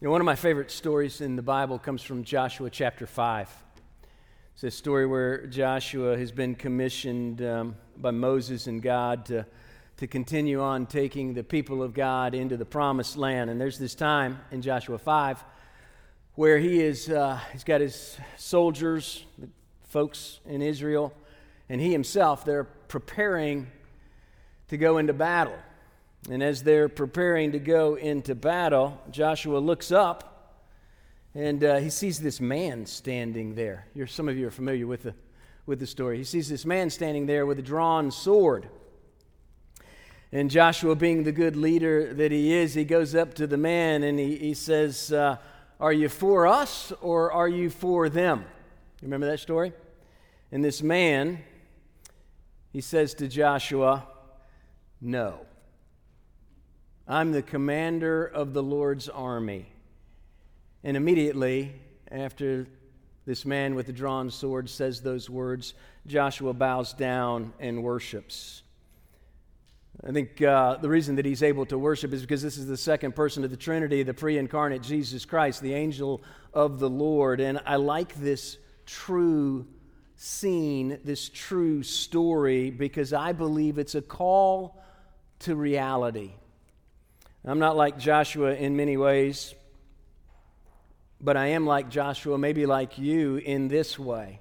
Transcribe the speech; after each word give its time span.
You 0.00 0.06
know, 0.06 0.12
one 0.12 0.20
of 0.20 0.26
my 0.26 0.36
favorite 0.36 0.70
stories 0.70 1.20
in 1.20 1.34
the 1.34 1.42
Bible 1.42 1.76
comes 1.76 2.02
from 2.02 2.22
Joshua 2.22 2.70
chapter 2.70 3.04
5. 3.04 3.50
It's 4.54 4.62
a 4.62 4.70
story 4.70 5.06
where 5.06 5.48
Joshua 5.48 6.16
has 6.16 6.30
been 6.30 6.54
commissioned 6.54 7.42
um, 7.42 7.74
by 7.96 8.12
Moses 8.12 8.68
and 8.68 8.80
God 8.80 9.24
to, 9.24 9.44
to 9.96 10.06
continue 10.06 10.60
on 10.60 10.86
taking 10.86 11.34
the 11.34 11.42
people 11.42 11.82
of 11.82 11.94
God 11.94 12.36
into 12.36 12.56
the 12.56 12.64
promised 12.64 13.16
land. 13.16 13.50
And 13.50 13.60
there's 13.60 13.76
this 13.76 13.96
time 13.96 14.38
in 14.52 14.62
Joshua 14.62 14.98
5 14.98 15.42
where 16.36 16.58
he 16.58 16.80
is, 16.80 17.08
uh, 17.10 17.40
he's 17.52 17.64
got 17.64 17.80
his 17.80 18.16
soldiers, 18.36 19.24
the 19.36 19.48
folks 19.88 20.38
in 20.46 20.62
Israel, 20.62 21.12
and 21.68 21.80
he 21.80 21.90
himself, 21.90 22.44
they're 22.44 22.68
preparing 22.86 23.66
to 24.68 24.76
go 24.76 24.98
into 24.98 25.12
battle. 25.12 25.58
And 26.30 26.42
as 26.42 26.62
they're 26.62 26.88
preparing 26.88 27.52
to 27.52 27.58
go 27.58 27.94
into 27.94 28.34
battle, 28.34 29.00
Joshua 29.10 29.58
looks 29.58 29.92
up 29.92 30.38
and 31.34 31.62
uh, 31.62 31.76
he 31.76 31.90
sees 31.90 32.18
this 32.18 32.40
man 32.40 32.84
standing 32.86 33.54
there. 33.54 33.86
You're, 33.94 34.06
some 34.06 34.28
of 34.28 34.36
you 34.36 34.46
are 34.48 34.50
familiar 34.50 34.86
with 34.86 35.04
the, 35.04 35.14
with 35.66 35.78
the 35.78 35.86
story. 35.86 36.18
He 36.18 36.24
sees 36.24 36.48
this 36.48 36.64
man 36.64 36.90
standing 36.90 37.26
there 37.26 37.46
with 37.46 37.58
a 37.58 37.62
drawn 37.62 38.10
sword. 38.10 38.68
And 40.32 40.50
Joshua, 40.50 40.94
being 40.94 41.22
the 41.22 41.32
good 41.32 41.56
leader 41.56 42.12
that 42.14 42.32
he 42.32 42.52
is, 42.52 42.74
he 42.74 42.84
goes 42.84 43.14
up 43.14 43.34
to 43.34 43.46
the 43.46 43.56
man 43.56 44.02
and 44.02 44.18
he, 44.18 44.36
he 44.36 44.54
says, 44.54 45.12
uh, 45.12 45.36
Are 45.80 45.92
you 45.92 46.08
for 46.08 46.46
us 46.46 46.92
or 47.00 47.32
are 47.32 47.48
you 47.48 47.70
for 47.70 48.08
them? 48.08 48.40
You 49.00 49.06
remember 49.06 49.26
that 49.26 49.40
story? 49.40 49.72
And 50.50 50.64
this 50.64 50.82
man, 50.82 51.38
he 52.72 52.80
says 52.80 53.14
to 53.14 53.28
Joshua, 53.28 54.06
No. 55.00 55.40
I'm 57.10 57.32
the 57.32 57.40
commander 57.40 58.26
of 58.26 58.52
the 58.52 58.62
Lord's 58.62 59.08
army. 59.08 59.66
And 60.84 60.94
immediately 60.94 61.72
after 62.10 62.66
this 63.24 63.46
man 63.46 63.74
with 63.74 63.86
the 63.86 63.94
drawn 63.94 64.30
sword 64.30 64.68
says 64.68 65.00
those 65.00 65.30
words, 65.30 65.72
Joshua 66.06 66.52
bows 66.52 66.92
down 66.92 67.54
and 67.58 67.82
worships. 67.82 68.62
I 70.06 70.12
think 70.12 70.42
uh, 70.42 70.76
the 70.76 70.88
reason 70.90 71.16
that 71.16 71.24
he's 71.24 71.42
able 71.42 71.64
to 71.66 71.78
worship 71.78 72.12
is 72.12 72.20
because 72.20 72.42
this 72.42 72.58
is 72.58 72.66
the 72.66 72.76
second 72.76 73.16
person 73.16 73.42
of 73.42 73.50
the 73.50 73.56
Trinity, 73.56 74.02
the 74.02 74.12
pre 74.12 74.36
incarnate 74.36 74.82
Jesus 74.82 75.24
Christ, 75.24 75.62
the 75.62 75.72
angel 75.72 76.22
of 76.52 76.78
the 76.78 76.90
Lord. 76.90 77.40
And 77.40 77.58
I 77.64 77.76
like 77.76 78.14
this 78.16 78.58
true 78.84 79.66
scene, 80.16 80.98
this 81.04 81.30
true 81.30 81.82
story, 81.82 82.70
because 82.70 83.14
I 83.14 83.32
believe 83.32 83.78
it's 83.78 83.94
a 83.94 84.02
call 84.02 84.80
to 85.40 85.56
reality. 85.56 86.32
I'm 87.48 87.58
not 87.58 87.76
like 87.76 87.98
Joshua 87.98 88.54
in 88.54 88.76
many 88.76 88.98
ways, 88.98 89.54
but 91.18 91.36
I 91.38 91.46
am 91.48 91.66
like 91.66 91.88
Joshua, 91.88 92.36
maybe 92.36 92.66
like 92.66 92.98
you 92.98 93.36
in 93.36 93.68
this 93.68 93.98
way. 93.98 94.40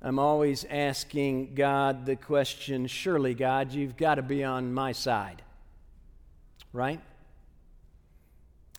I'm 0.00 0.20
always 0.20 0.64
asking 0.64 1.56
God 1.56 2.06
the 2.06 2.14
question 2.14 2.86
surely, 2.86 3.34
God, 3.34 3.72
you've 3.72 3.96
got 3.96 4.14
to 4.14 4.22
be 4.22 4.44
on 4.44 4.72
my 4.72 4.92
side. 4.92 5.42
Right? 6.72 7.00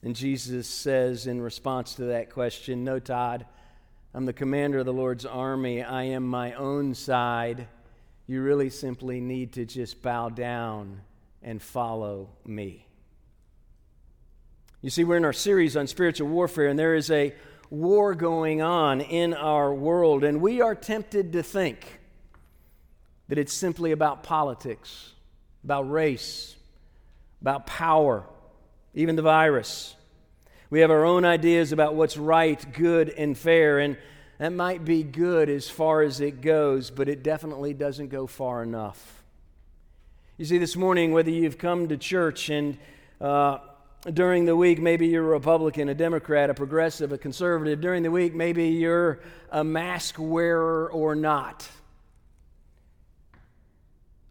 And 0.01 0.15
Jesus 0.15 0.67
says 0.67 1.27
in 1.27 1.41
response 1.41 1.95
to 1.95 2.05
that 2.05 2.29
question, 2.29 2.85
No, 2.85 2.99
Todd, 2.99 3.45
I'm 4.13 4.25
the 4.25 4.31
commander 4.31 4.79
of 4.79 4.85
the 4.85 4.93
Lord's 4.93 5.25
army. 5.25 5.83
I 5.83 6.03
am 6.03 6.25
my 6.25 6.53
own 6.53 6.93
side. 6.93 7.67
You 8.27 8.41
really 8.41 8.69
simply 8.69 9.19
need 9.19 9.51
to 9.53 9.65
just 9.65 10.01
bow 10.01 10.29
down 10.29 11.01
and 11.41 11.61
follow 11.61 12.29
me. 12.45 12.88
You 14.83 14.89
see, 14.89 15.05
we're 15.05 15.15
in 15.15 15.23
our 15.23 15.31
series 15.31 15.77
on 15.77 15.87
spiritual 15.87 16.27
warfare, 16.27 16.67
and 16.67 16.77
there 16.77 16.93
is 16.93 17.09
a 17.09 17.33
war 17.69 18.13
going 18.13 18.61
on 18.61 18.99
in 18.99 19.33
our 19.33 19.73
world, 19.73 20.25
and 20.25 20.41
we 20.41 20.59
are 20.59 20.75
tempted 20.75 21.31
to 21.31 21.41
think 21.41 22.01
that 23.29 23.38
it's 23.38 23.53
simply 23.53 23.93
about 23.93 24.23
politics, 24.23 25.13
about 25.63 25.89
race, 25.89 26.57
about 27.39 27.66
power, 27.66 28.25
even 28.93 29.16
the 29.16 29.22
virus. 29.22 29.95
We 30.69 30.81
have 30.81 30.91
our 30.91 31.05
own 31.05 31.23
ideas 31.23 31.72
about 31.72 31.95
what's 31.95 32.17
right, 32.17 32.73
good, 32.73 33.07
and 33.07 33.38
fair, 33.38 33.79
and 33.79 33.95
that 34.38 34.51
might 34.51 34.83
be 34.83 35.01
good 35.01 35.47
as 35.47 35.69
far 35.69 36.01
as 36.01 36.19
it 36.19 36.41
goes, 36.41 36.89
but 36.89 37.07
it 37.07 37.23
definitely 37.23 37.73
doesn't 37.73 38.09
go 38.09 38.27
far 38.27 38.61
enough. 38.61 39.23
You 40.38 40.43
see, 40.43 40.57
this 40.57 40.75
morning, 40.75 41.13
whether 41.13 41.29
you've 41.29 41.57
come 41.57 41.88
to 41.88 41.95
church 41.95 42.49
and 42.49 42.77
uh, 43.22 43.59
during 44.12 44.46
the 44.46 44.56
week, 44.56 44.81
maybe 44.81 45.08
you're 45.08 45.24
a 45.24 45.28
Republican, 45.28 45.88
a 45.88 45.96
Democrat, 45.96 46.50
a 46.50 46.53
progressive, 46.53 47.14
a 47.14 47.18
conservative. 47.18 47.80
During 47.80 48.03
the 48.03 48.12
week, 48.12 48.36
maybe 48.36 48.68
you're 48.68 49.22
a 49.50 49.64
mask 49.64 50.16
wearer 50.19 50.91
or 50.91 51.16
not. 51.16 51.68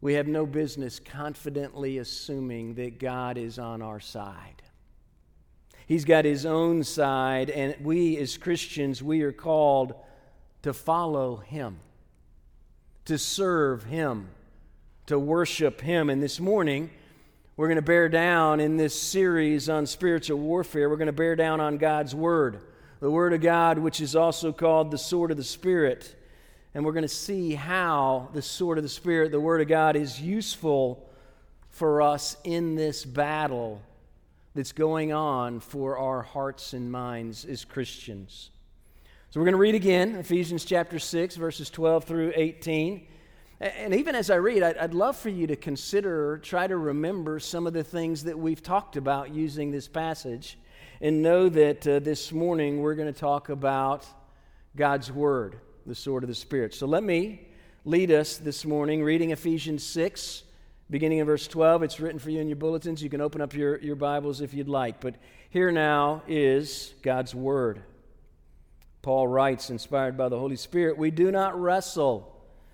We 0.03 0.15
have 0.15 0.27
no 0.27 0.44
business 0.44 1.00
confidently 1.00 1.99
assuming 1.99 2.75
that 2.75 2.99
God 2.99 3.38
is 3.38 3.59
on 3.59 3.81
our 3.81 4.00
side. 4.00 4.62
He's 5.87 6.04
got 6.04 6.25
his 6.25 6.44
own 6.44 6.84
side, 6.84 7.49
and 7.50 7.77
we 7.83 8.19
as 8.19 8.37
Christians, 8.37 9.03
we 9.03 9.22
are 9.22 9.33
called 9.33 9.94
to 10.62 10.72
follow 10.72 11.37
him, 11.37 11.78
to 13.04 13.16
serve 13.16 13.84
him, 13.84 14.28
to 15.06 15.19
worship 15.19 15.81
him. 15.81 16.10
And 16.10 16.22
this 16.22 16.41
morning, 16.41 16.91
we're 17.62 17.68
going 17.68 17.76
to 17.76 17.82
bear 17.82 18.08
down 18.08 18.58
in 18.58 18.76
this 18.76 19.00
series 19.00 19.68
on 19.68 19.86
spiritual 19.86 20.36
warfare. 20.36 20.90
We're 20.90 20.96
going 20.96 21.06
to 21.06 21.12
bear 21.12 21.36
down 21.36 21.60
on 21.60 21.78
God's 21.78 22.12
Word, 22.12 22.58
the 22.98 23.08
Word 23.08 23.32
of 23.34 23.40
God, 23.40 23.78
which 23.78 24.00
is 24.00 24.16
also 24.16 24.50
called 24.50 24.90
the 24.90 24.98
sword 24.98 25.30
of 25.30 25.36
the 25.36 25.44
Spirit. 25.44 26.12
And 26.74 26.84
we're 26.84 26.90
going 26.90 27.02
to 27.02 27.08
see 27.08 27.54
how 27.54 28.30
the 28.34 28.42
sword 28.42 28.78
of 28.78 28.82
the 28.82 28.90
Spirit, 28.90 29.30
the 29.30 29.38
Word 29.38 29.60
of 29.60 29.68
God, 29.68 29.94
is 29.94 30.20
useful 30.20 31.08
for 31.70 32.02
us 32.02 32.36
in 32.42 32.74
this 32.74 33.04
battle 33.04 33.80
that's 34.56 34.72
going 34.72 35.12
on 35.12 35.60
for 35.60 35.96
our 35.98 36.22
hearts 36.22 36.72
and 36.72 36.90
minds 36.90 37.44
as 37.44 37.64
Christians. 37.64 38.50
So 39.30 39.38
we're 39.38 39.46
going 39.46 39.52
to 39.52 39.60
read 39.60 39.76
again 39.76 40.16
Ephesians 40.16 40.64
chapter 40.64 40.98
6, 40.98 41.36
verses 41.36 41.70
12 41.70 42.02
through 42.06 42.32
18. 42.34 43.06
And 43.62 43.94
even 43.94 44.16
as 44.16 44.28
I 44.28 44.34
read, 44.34 44.64
I'd 44.64 44.92
love 44.92 45.16
for 45.16 45.28
you 45.28 45.46
to 45.46 45.54
consider, 45.54 46.38
try 46.38 46.66
to 46.66 46.76
remember 46.76 47.38
some 47.38 47.68
of 47.68 47.72
the 47.72 47.84
things 47.84 48.24
that 48.24 48.36
we've 48.36 48.60
talked 48.60 48.96
about 48.96 49.32
using 49.32 49.70
this 49.70 49.86
passage, 49.86 50.58
and 51.00 51.22
know 51.22 51.48
that 51.48 51.86
uh, 51.86 52.00
this 52.00 52.32
morning 52.32 52.82
we're 52.82 52.96
going 52.96 53.12
to 53.12 53.18
talk 53.18 53.50
about 53.50 54.04
God's 54.74 55.12
Word, 55.12 55.60
the 55.86 55.94
sword 55.94 56.24
of 56.24 56.28
the 56.28 56.34
Spirit. 56.34 56.74
So 56.74 56.88
let 56.88 57.04
me 57.04 57.46
lead 57.84 58.10
us 58.10 58.36
this 58.36 58.64
morning 58.64 59.04
reading 59.04 59.30
Ephesians 59.30 59.84
6, 59.84 60.42
beginning 60.90 61.18
in 61.18 61.26
verse 61.26 61.46
12. 61.46 61.84
It's 61.84 62.00
written 62.00 62.18
for 62.18 62.30
you 62.30 62.40
in 62.40 62.48
your 62.48 62.56
bulletins. 62.56 63.00
You 63.00 63.10
can 63.10 63.20
open 63.20 63.40
up 63.40 63.54
your, 63.54 63.78
your 63.78 63.94
Bibles 63.94 64.40
if 64.40 64.52
you'd 64.54 64.68
like. 64.68 65.00
But 65.00 65.14
here 65.50 65.70
now 65.70 66.24
is 66.26 66.94
God's 67.02 67.32
Word. 67.32 67.80
Paul 69.02 69.28
writes, 69.28 69.70
inspired 69.70 70.16
by 70.16 70.28
the 70.30 70.38
Holy 70.38 70.56
Spirit, 70.56 70.98
We 70.98 71.12
do 71.12 71.30
not 71.30 71.60
wrestle 71.60 72.31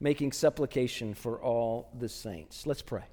making 0.00 0.32
supplication 0.32 1.14
for 1.14 1.40
all 1.40 1.88
the 1.98 2.08
saints. 2.08 2.66
Let's 2.66 2.82
pray. 2.82 3.04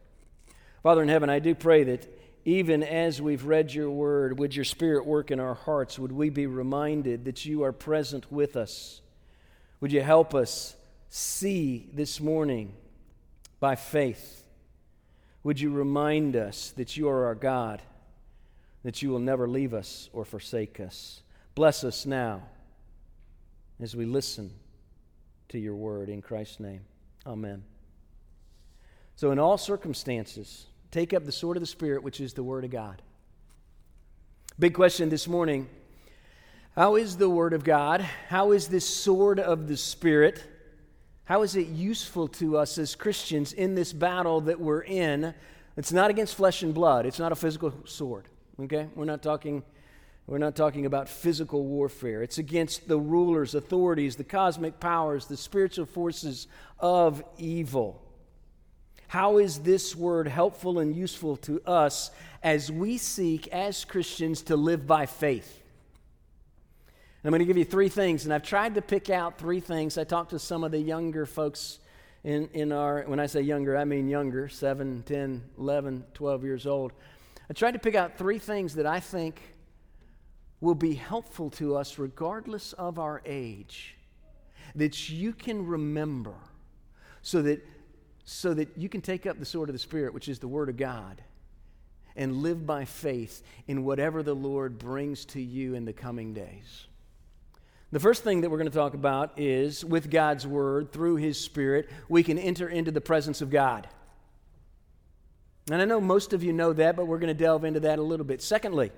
Father 0.81 1.01
in 1.01 1.09
heaven, 1.09 1.29
I 1.29 1.39
do 1.39 1.55
pray 1.55 1.83
that 1.85 2.19
even 2.45 2.83
as 2.83 3.21
we've 3.21 3.45
read 3.45 3.73
your 3.73 3.89
word, 3.89 4.37
would 4.37 4.53
your 4.53 4.65
spirit 4.65 5.05
work 5.05 5.31
in 5.31 5.39
our 5.39 5.53
hearts? 5.53 5.97
Would 5.97 6.11
we 6.11 6.29
be 6.29 6.45
reminded 6.45 7.25
that 7.25 7.45
you 7.45 7.63
are 7.63 7.71
present 7.71 8.29
with 8.31 8.57
us? 8.57 9.01
Would 9.79 9.93
you 9.93 10.01
help 10.01 10.35
us 10.35 10.75
see 11.09 11.89
this 11.93 12.19
morning 12.19 12.73
by 13.61 13.75
faith? 13.75 14.45
Would 15.43 15.59
you 15.59 15.71
remind 15.71 16.35
us 16.35 16.71
that 16.71 16.97
you 16.97 17.07
are 17.07 17.25
our 17.25 17.35
God, 17.35 17.81
that 18.83 19.01
you 19.01 19.09
will 19.09 19.19
never 19.19 19.47
leave 19.47 19.73
us 19.73 20.09
or 20.11 20.25
forsake 20.25 20.81
us? 20.81 21.21
Bless 21.55 21.85
us 21.85 22.05
now 22.05 22.43
as 23.79 23.95
we 23.95 24.05
listen 24.05 24.51
to 25.53 25.59
your 25.59 25.75
word 25.75 26.09
in 26.09 26.19
Christ's 26.19 26.59
name. 26.59 26.81
Amen. 27.27 27.63
So, 29.15 29.29
in 29.29 29.37
all 29.37 29.59
circumstances, 29.59 30.65
take 30.89 31.13
up 31.13 31.25
the 31.25 31.31
sword 31.31 31.57
of 31.57 31.61
the 31.61 31.67
Spirit, 31.67 32.01
which 32.01 32.19
is 32.19 32.33
the 32.33 32.41
word 32.41 32.65
of 32.65 32.71
God. 32.71 33.03
Big 34.57 34.73
question 34.73 35.09
this 35.09 35.27
morning 35.27 35.69
How 36.75 36.95
is 36.95 37.17
the 37.17 37.29
word 37.29 37.53
of 37.53 37.63
God? 37.63 38.01
How 38.01 38.51
is 38.51 38.67
this 38.67 38.87
sword 38.87 39.39
of 39.39 39.67
the 39.67 39.77
Spirit? 39.77 40.43
How 41.25 41.43
is 41.43 41.55
it 41.55 41.67
useful 41.67 42.27
to 42.29 42.57
us 42.57 42.79
as 42.79 42.95
Christians 42.95 43.53
in 43.53 43.75
this 43.75 43.93
battle 43.93 44.41
that 44.41 44.59
we're 44.59 44.81
in? 44.81 45.35
It's 45.77 45.93
not 45.93 46.09
against 46.09 46.33
flesh 46.33 46.63
and 46.63 46.73
blood. 46.73 47.05
It's 47.05 47.19
not 47.19 47.31
a 47.31 47.35
physical 47.35 47.71
sword. 47.85 48.27
Okay? 48.59 48.87
We're 48.95 49.05
not 49.05 49.21
talking 49.21 49.61
we're 50.25 50.37
not 50.37 50.55
talking 50.55 50.85
about 50.85 51.09
physical 51.09 51.65
warfare. 51.65 52.23
It's 52.23 52.37
against 52.37 52.87
the 52.87 52.97
rulers, 52.97 53.55
authorities, 53.55 54.15
the 54.15 54.23
cosmic 54.23 54.79
powers, 54.79 55.25
the 55.25 55.35
spiritual 55.35 55.85
forces 55.85 56.47
of 56.79 57.23
evil. 57.37 58.01
How 59.07 59.37
is 59.37 59.59
this 59.59 59.95
word 59.95 60.27
helpful 60.27 60.79
and 60.79 60.95
useful 60.95 61.37
to 61.37 61.61
us 61.65 62.09
as 62.41 62.71
we 62.71 62.97
seek, 62.97 63.47
as 63.49 63.85
Christians, 63.85 64.41
to 64.43 64.55
live 64.55 64.87
by 64.87 65.05
faith? 65.05 65.61
And 67.21 67.27
I'm 67.27 67.31
going 67.31 67.39
to 67.39 67.45
give 67.45 67.57
you 67.57 67.65
three 67.65 67.89
things, 67.89 68.25
and 68.25 68.33
I've 68.33 68.43
tried 68.43 68.75
to 68.75 68.81
pick 68.81 69.09
out 69.09 69.37
three 69.37 69.59
things. 69.59 69.97
I 69.97 70.03
talked 70.03 70.31
to 70.31 70.39
some 70.39 70.63
of 70.63 70.71
the 70.71 70.79
younger 70.79 71.25
folks 71.25 71.79
in, 72.23 72.49
in 72.53 72.71
our, 72.71 73.03
when 73.03 73.19
I 73.19 73.27
say 73.27 73.41
younger, 73.41 73.77
I 73.77 73.83
mean 73.83 74.07
younger, 74.07 74.47
7, 74.47 75.03
10, 75.05 75.43
11, 75.59 76.05
12 76.13 76.43
years 76.43 76.65
old. 76.65 76.93
I 77.49 77.53
tried 77.53 77.71
to 77.71 77.79
pick 77.79 77.95
out 77.95 78.17
three 78.17 78.39
things 78.39 78.75
that 78.75 78.85
I 78.85 78.99
think 78.99 79.52
will 80.63 80.73
be 80.73 80.95
helpful 80.95 81.49
to 81.49 81.75
us 81.75 81.99
regardless 81.99 82.71
of 82.73 82.97
our 82.97 83.21
age 83.25 83.97
that 84.75 85.09
you 85.09 85.33
can 85.33 85.67
remember 85.67 86.33
so 87.21 87.41
that 87.41 87.61
so 88.23 88.53
that 88.53 88.69
you 88.77 88.87
can 88.87 89.01
take 89.01 89.25
up 89.25 89.37
the 89.37 89.45
sword 89.45 89.67
of 89.67 89.73
the 89.73 89.79
spirit 89.79 90.13
which 90.13 90.29
is 90.29 90.39
the 90.39 90.47
word 90.47 90.69
of 90.69 90.77
god 90.77 91.21
and 92.15 92.37
live 92.37 92.65
by 92.65 92.85
faith 92.85 93.43
in 93.67 93.83
whatever 93.83 94.23
the 94.23 94.33
lord 94.33 94.79
brings 94.79 95.25
to 95.25 95.41
you 95.41 95.75
in 95.75 95.83
the 95.83 95.91
coming 95.91 96.33
days. 96.33 96.87
The 97.91 97.99
first 97.99 98.23
thing 98.23 98.41
that 98.41 98.49
we're 98.49 98.57
going 98.57 98.71
to 98.71 98.77
talk 98.77 98.93
about 98.93 99.37
is 99.37 99.83
with 99.83 100.09
god's 100.09 100.47
word 100.47 100.93
through 100.93 101.17
his 101.17 101.37
spirit 101.37 101.89
we 102.07 102.23
can 102.23 102.39
enter 102.39 102.69
into 102.69 102.91
the 102.91 103.01
presence 103.01 103.41
of 103.41 103.49
god. 103.49 103.89
And 105.69 105.81
i 105.81 105.85
know 105.85 105.99
most 105.99 106.31
of 106.31 106.41
you 106.41 106.53
know 106.53 106.71
that 106.71 106.95
but 106.95 107.05
we're 107.05 107.19
going 107.19 107.35
to 107.35 107.43
delve 107.43 107.65
into 107.65 107.81
that 107.81 107.99
a 107.99 108.03
little 108.03 108.25
bit. 108.25 108.41
Secondly 108.41 108.93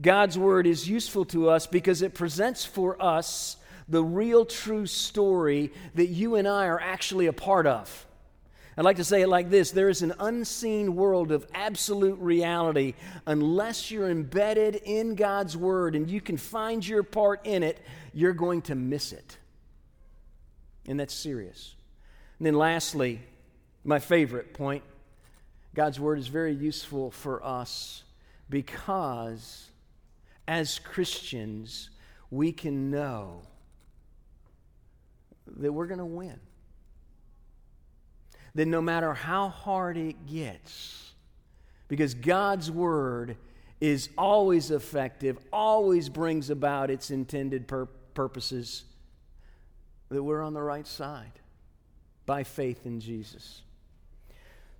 God's 0.00 0.38
word 0.38 0.66
is 0.66 0.88
useful 0.88 1.24
to 1.26 1.50
us 1.50 1.66
because 1.66 2.02
it 2.02 2.14
presents 2.14 2.64
for 2.64 3.00
us 3.02 3.56
the 3.88 4.04
real 4.04 4.44
true 4.44 4.86
story 4.86 5.72
that 5.94 6.08
you 6.08 6.36
and 6.36 6.46
I 6.46 6.66
are 6.66 6.80
actually 6.80 7.26
a 7.26 7.32
part 7.32 7.66
of. 7.66 8.06
I'd 8.76 8.84
like 8.84 8.98
to 8.98 9.04
say 9.04 9.22
it 9.22 9.28
like 9.28 9.50
this 9.50 9.72
there 9.72 9.88
is 9.88 10.02
an 10.02 10.14
unseen 10.20 10.94
world 10.94 11.32
of 11.32 11.44
absolute 11.52 12.16
reality. 12.20 12.94
Unless 13.26 13.90
you're 13.90 14.08
embedded 14.08 14.76
in 14.76 15.16
God's 15.16 15.56
Word 15.56 15.96
and 15.96 16.08
you 16.08 16.20
can 16.20 16.36
find 16.36 16.86
your 16.86 17.02
part 17.02 17.44
in 17.44 17.64
it, 17.64 17.80
you're 18.12 18.32
going 18.32 18.62
to 18.62 18.76
miss 18.76 19.12
it. 19.12 19.36
And 20.86 21.00
that's 21.00 21.12
serious. 21.12 21.74
And 22.38 22.46
then, 22.46 22.54
lastly, 22.54 23.20
my 23.82 23.98
favorite 23.98 24.54
point 24.54 24.84
God's 25.74 25.98
Word 25.98 26.20
is 26.20 26.28
very 26.28 26.54
useful 26.54 27.10
for 27.10 27.44
us 27.44 28.04
because 28.48 29.68
as 30.48 30.78
Christians, 30.78 31.90
we 32.30 32.52
can 32.52 32.90
know 32.90 33.42
that 35.58 35.70
we're 35.70 35.86
going 35.86 35.98
to 35.98 36.06
win. 36.06 36.40
That 38.54 38.66
no 38.66 38.80
matter 38.80 39.12
how 39.12 39.50
hard 39.50 39.98
it 39.98 40.26
gets, 40.26 41.12
because 41.86 42.14
God's 42.14 42.70
word 42.70 43.36
is 43.78 44.08
always 44.16 44.70
effective, 44.70 45.38
always 45.52 46.08
brings 46.08 46.48
about 46.48 46.90
its 46.90 47.10
intended 47.10 47.68
pur- 47.68 47.86
purposes, 48.14 48.84
that 50.08 50.22
we're 50.22 50.42
on 50.42 50.54
the 50.54 50.62
right 50.62 50.86
side 50.86 51.32
by 52.24 52.42
faith 52.42 52.86
in 52.86 53.00
Jesus. 53.00 53.62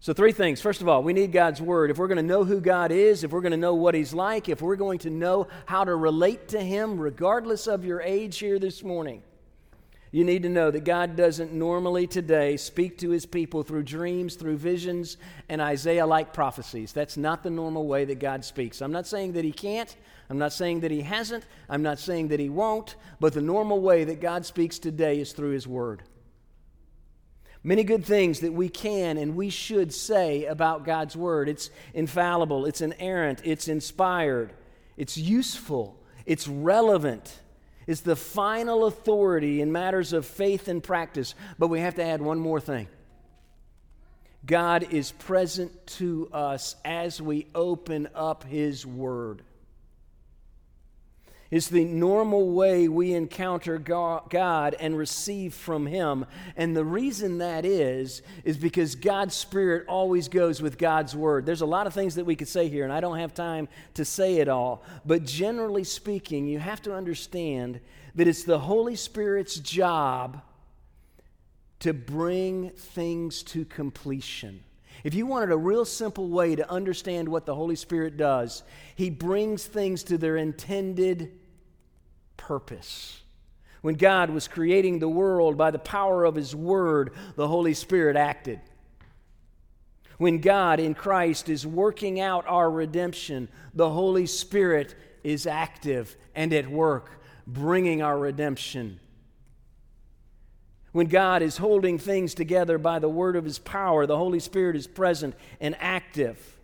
So, 0.00 0.12
three 0.12 0.30
things. 0.30 0.60
First 0.60 0.80
of 0.80 0.88
all, 0.88 1.02
we 1.02 1.12
need 1.12 1.32
God's 1.32 1.60
Word. 1.60 1.90
If 1.90 1.98
we're 1.98 2.06
going 2.06 2.18
to 2.18 2.22
know 2.22 2.44
who 2.44 2.60
God 2.60 2.92
is, 2.92 3.24
if 3.24 3.32
we're 3.32 3.40
going 3.40 3.50
to 3.50 3.56
know 3.56 3.74
what 3.74 3.96
He's 3.96 4.14
like, 4.14 4.48
if 4.48 4.62
we're 4.62 4.76
going 4.76 5.00
to 5.00 5.10
know 5.10 5.48
how 5.66 5.82
to 5.82 5.94
relate 5.94 6.48
to 6.48 6.60
Him, 6.60 7.00
regardless 7.00 7.66
of 7.66 7.84
your 7.84 8.00
age 8.00 8.38
here 8.38 8.60
this 8.60 8.84
morning, 8.84 9.24
you 10.12 10.22
need 10.22 10.44
to 10.44 10.48
know 10.48 10.70
that 10.70 10.84
God 10.84 11.16
doesn't 11.16 11.52
normally 11.52 12.06
today 12.06 12.56
speak 12.56 12.98
to 12.98 13.10
His 13.10 13.26
people 13.26 13.64
through 13.64 13.82
dreams, 13.82 14.36
through 14.36 14.58
visions, 14.58 15.16
and 15.48 15.60
Isaiah 15.60 16.06
like 16.06 16.32
prophecies. 16.32 16.92
That's 16.92 17.16
not 17.16 17.42
the 17.42 17.50
normal 17.50 17.88
way 17.88 18.04
that 18.04 18.20
God 18.20 18.44
speaks. 18.44 18.80
I'm 18.80 18.92
not 18.92 19.06
saying 19.06 19.32
that 19.32 19.44
He 19.44 19.52
can't. 19.52 19.94
I'm 20.30 20.38
not 20.38 20.52
saying 20.52 20.80
that 20.80 20.92
He 20.92 21.02
hasn't. 21.02 21.44
I'm 21.68 21.82
not 21.82 21.98
saying 21.98 22.28
that 22.28 22.38
He 22.38 22.48
won't. 22.48 22.94
But 23.18 23.32
the 23.32 23.42
normal 23.42 23.80
way 23.80 24.04
that 24.04 24.20
God 24.20 24.46
speaks 24.46 24.78
today 24.78 25.18
is 25.18 25.32
through 25.32 25.50
His 25.50 25.66
Word. 25.66 26.04
Many 27.68 27.84
good 27.84 28.02
things 28.02 28.40
that 28.40 28.54
we 28.54 28.70
can 28.70 29.18
and 29.18 29.36
we 29.36 29.50
should 29.50 29.92
say 29.92 30.46
about 30.46 30.86
God's 30.86 31.14
Word. 31.14 31.50
It's 31.50 31.68
infallible, 31.92 32.64
it's 32.64 32.80
inerrant, 32.80 33.42
it's 33.44 33.68
inspired, 33.68 34.54
it's 34.96 35.18
useful, 35.18 36.02
it's 36.24 36.48
relevant, 36.48 37.40
it's 37.86 38.00
the 38.00 38.16
final 38.16 38.86
authority 38.86 39.60
in 39.60 39.70
matters 39.70 40.14
of 40.14 40.24
faith 40.24 40.68
and 40.68 40.82
practice. 40.82 41.34
But 41.58 41.68
we 41.68 41.80
have 41.80 41.96
to 41.96 42.02
add 42.02 42.22
one 42.22 42.38
more 42.38 42.58
thing 42.58 42.88
God 44.46 44.90
is 44.90 45.12
present 45.12 45.86
to 45.98 46.30
us 46.32 46.74
as 46.86 47.20
we 47.20 47.48
open 47.54 48.08
up 48.14 48.44
His 48.44 48.86
Word. 48.86 49.42
It's 51.50 51.68
the 51.68 51.84
normal 51.84 52.50
way 52.50 52.88
we 52.88 53.14
encounter 53.14 53.78
God 53.78 54.76
and 54.78 54.98
receive 54.98 55.54
from 55.54 55.86
Him. 55.86 56.26
And 56.56 56.76
the 56.76 56.84
reason 56.84 57.38
that 57.38 57.64
is, 57.64 58.20
is 58.44 58.58
because 58.58 58.94
God's 58.94 59.34
Spirit 59.34 59.86
always 59.88 60.28
goes 60.28 60.60
with 60.60 60.76
God's 60.76 61.16
Word. 61.16 61.46
There's 61.46 61.62
a 61.62 61.66
lot 61.66 61.86
of 61.86 61.94
things 61.94 62.16
that 62.16 62.26
we 62.26 62.36
could 62.36 62.48
say 62.48 62.68
here, 62.68 62.84
and 62.84 62.92
I 62.92 63.00
don't 63.00 63.18
have 63.18 63.32
time 63.32 63.68
to 63.94 64.04
say 64.04 64.36
it 64.36 64.48
all. 64.48 64.82
But 65.06 65.24
generally 65.24 65.84
speaking, 65.84 66.46
you 66.46 66.58
have 66.58 66.82
to 66.82 66.94
understand 66.94 67.80
that 68.14 68.28
it's 68.28 68.44
the 68.44 68.58
Holy 68.58 68.96
Spirit's 68.96 69.56
job 69.56 70.42
to 71.80 71.94
bring 71.94 72.70
things 72.70 73.42
to 73.44 73.64
completion. 73.64 74.60
If 75.04 75.14
you 75.14 75.26
wanted 75.26 75.52
a 75.52 75.56
real 75.56 75.84
simple 75.84 76.28
way 76.28 76.56
to 76.56 76.70
understand 76.70 77.28
what 77.28 77.46
the 77.46 77.54
Holy 77.54 77.76
Spirit 77.76 78.16
does, 78.16 78.64
He 78.96 79.10
brings 79.10 79.64
things 79.64 80.02
to 80.04 80.18
their 80.18 80.36
intended 80.36 81.37
purpose. 82.38 83.20
When 83.82 83.96
God 83.96 84.30
was 84.30 84.48
creating 84.48 84.98
the 84.98 85.08
world 85.08 85.58
by 85.58 85.70
the 85.70 85.78
power 85.78 86.24
of 86.24 86.34
His 86.34 86.56
Word, 86.56 87.12
the 87.36 87.46
Holy 87.46 87.74
Spirit 87.74 88.16
acted. 88.16 88.60
When 90.16 90.40
God 90.40 90.80
in 90.80 90.94
Christ 90.94 91.50
is 91.50 91.66
working 91.66 92.18
out 92.18 92.44
our 92.48 92.70
redemption, 92.70 93.48
the 93.74 93.90
Holy 93.90 94.24
Spirit 94.24 94.94
is 95.22 95.46
active 95.46 96.16
and 96.34 96.54
at 96.54 96.68
work, 96.68 97.20
bringing 97.46 98.00
our 98.00 98.18
redemption 98.18 98.98
when 100.98 101.06
God 101.06 101.42
is 101.42 101.58
holding 101.58 101.98
things 101.98 102.34
together 102.34 102.78
by 102.78 102.98
the 102.98 103.08
word 103.08 103.36
of 103.36 103.44
his 103.44 103.58
power, 103.60 104.06
the 104.06 104.16
Holy 104.16 104.40
Spirit 104.40 104.74
is 104.74 104.86
present 104.86 105.34
and 105.60 105.76
active. 105.78 106.57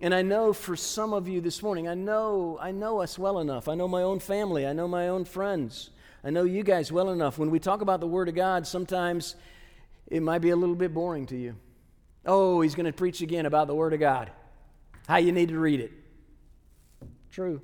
And 0.00 0.14
I 0.14 0.22
know 0.22 0.52
for 0.52 0.76
some 0.76 1.12
of 1.12 1.28
you 1.28 1.40
this 1.40 1.62
morning, 1.62 1.88
I 1.88 1.94
know 1.94 2.58
I 2.60 2.72
know 2.72 3.00
us 3.00 3.18
well 3.18 3.38
enough. 3.38 3.68
I 3.68 3.74
know 3.74 3.88
my 3.88 4.02
own 4.02 4.18
family, 4.18 4.66
I 4.66 4.72
know 4.72 4.88
my 4.88 5.08
own 5.08 5.24
friends. 5.24 5.90
I 6.22 6.30
know 6.30 6.44
you 6.44 6.62
guys 6.62 6.90
well 6.90 7.10
enough. 7.10 7.38
When 7.38 7.50
we 7.50 7.58
talk 7.58 7.82
about 7.82 8.00
the 8.00 8.06
word 8.06 8.28
of 8.28 8.34
God, 8.34 8.66
sometimes 8.66 9.36
it 10.06 10.22
might 10.22 10.38
be 10.38 10.50
a 10.50 10.56
little 10.56 10.74
bit 10.74 10.94
boring 10.94 11.26
to 11.26 11.36
you. 11.36 11.56
Oh, 12.24 12.62
he's 12.62 12.74
going 12.74 12.86
to 12.86 12.92
preach 12.92 13.20
again 13.20 13.44
about 13.44 13.66
the 13.66 13.74
word 13.74 13.92
of 13.92 14.00
God. 14.00 14.30
How 15.06 15.18
you 15.18 15.32
need 15.32 15.50
to 15.50 15.58
read 15.58 15.80
it. 15.80 15.92
True. 17.30 17.60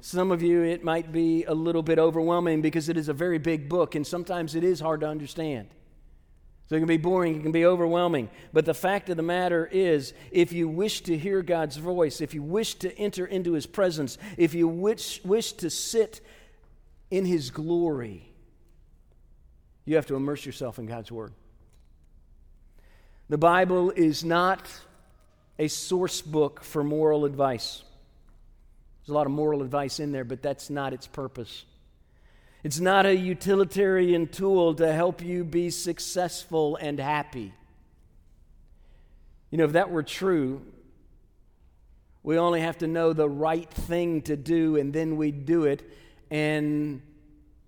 Some 0.00 0.32
of 0.32 0.42
you, 0.42 0.62
it 0.62 0.82
might 0.82 1.12
be 1.12 1.44
a 1.44 1.54
little 1.54 1.82
bit 1.82 2.00
overwhelming 2.00 2.62
because 2.62 2.88
it 2.88 2.96
is 2.96 3.08
a 3.08 3.12
very 3.12 3.38
big 3.38 3.68
book, 3.68 3.94
and 3.94 4.04
sometimes 4.04 4.56
it 4.56 4.64
is 4.64 4.80
hard 4.80 5.00
to 5.00 5.08
understand. 5.08 5.68
So 6.66 6.76
it 6.76 6.78
can 6.78 6.88
be 6.88 6.96
boring, 6.96 7.36
it 7.36 7.42
can 7.42 7.52
be 7.52 7.66
overwhelming. 7.66 8.30
But 8.52 8.64
the 8.64 8.72
fact 8.72 9.10
of 9.10 9.16
the 9.18 9.22
matter 9.22 9.68
is, 9.70 10.14
if 10.30 10.52
you 10.52 10.66
wish 10.66 11.02
to 11.02 11.18
hear 11.18 11.42
God's 11.42 11.76
voice, 11.76 12.22
if 12.22 12.32
you 12.32 12.42
wish 12.42 12.76
to 12.76 12.96
enter 12.98 13.26
into 13.26 13.52
His 13.52 13.66
presence, 13.66 14.16
if 14.38 14.54
you 14.54 14.66
wish, 14.66 15.22
wish 15.24 15.52
to 15.54 15.68
sit 15.68 16.20
in 17.10 17.26
His 17.26 17.50
glory, 17.50 18.32
you 19.84 19.96
have 19.96 20.06
to 20.06 20.16
immerse 20.16 20.46
yourself 20.46 20.78
in 20.78 20.86
God's 20.86 21.12
Word. 21.12 21.34
The 23.28 23.38
Bible 23.38 23.90
is 23.90 24.24
not 24.24 24.66
a 25.58 25.68
source 25.68 26.22
book 26.22 26.62
for 26.62 26.82
moral 26.82 27.26
advice. 27.26 27.82
There's 29.02 29.12
a 29.12 29.14
lot 29.14 29.26
of 29.26 29.32
moral 29.32 29.62
advice 29.62 30.00
in 30.00 30.12
there, 30.12 30.24
but 30.24 30.40
that's 30.40 30.70
not 30.70 30.94
its 30.94 31.06
purpose. 31.06 31.64
It's 32.64 32.80
not 32.80 33.04
a 33.04 33.14
utilitarian 33.14 34.26
tool 34.26 34.74
to 34.76 34.90
help 34.90 35.22
you 35.22 35.44
be 35.44 35.68
successful 35.68 36.76
and 36.76 36.98
happy. 36.98 37.52
You 39.50 39.58
know, 39.58 39.64
if 39.64 39.72
that 39.72 39.90
were 39.90 40.02
true, 40.02 40.62
we 42.22 42.38
only 42.38 42.62
have 42.62 42.78
to 42.78 42.86
know 42.86 43.12
the 43.12 43.28
right 43.28 43.70
thing 43.70 44.22
to 44.22 44.36
do 44.36 44.76
and 44.78 44.94
then 44.94 45.16
we 45.16 45.30
do 45.30 45.64
it, 45.64 45.88
and 46.30 47.02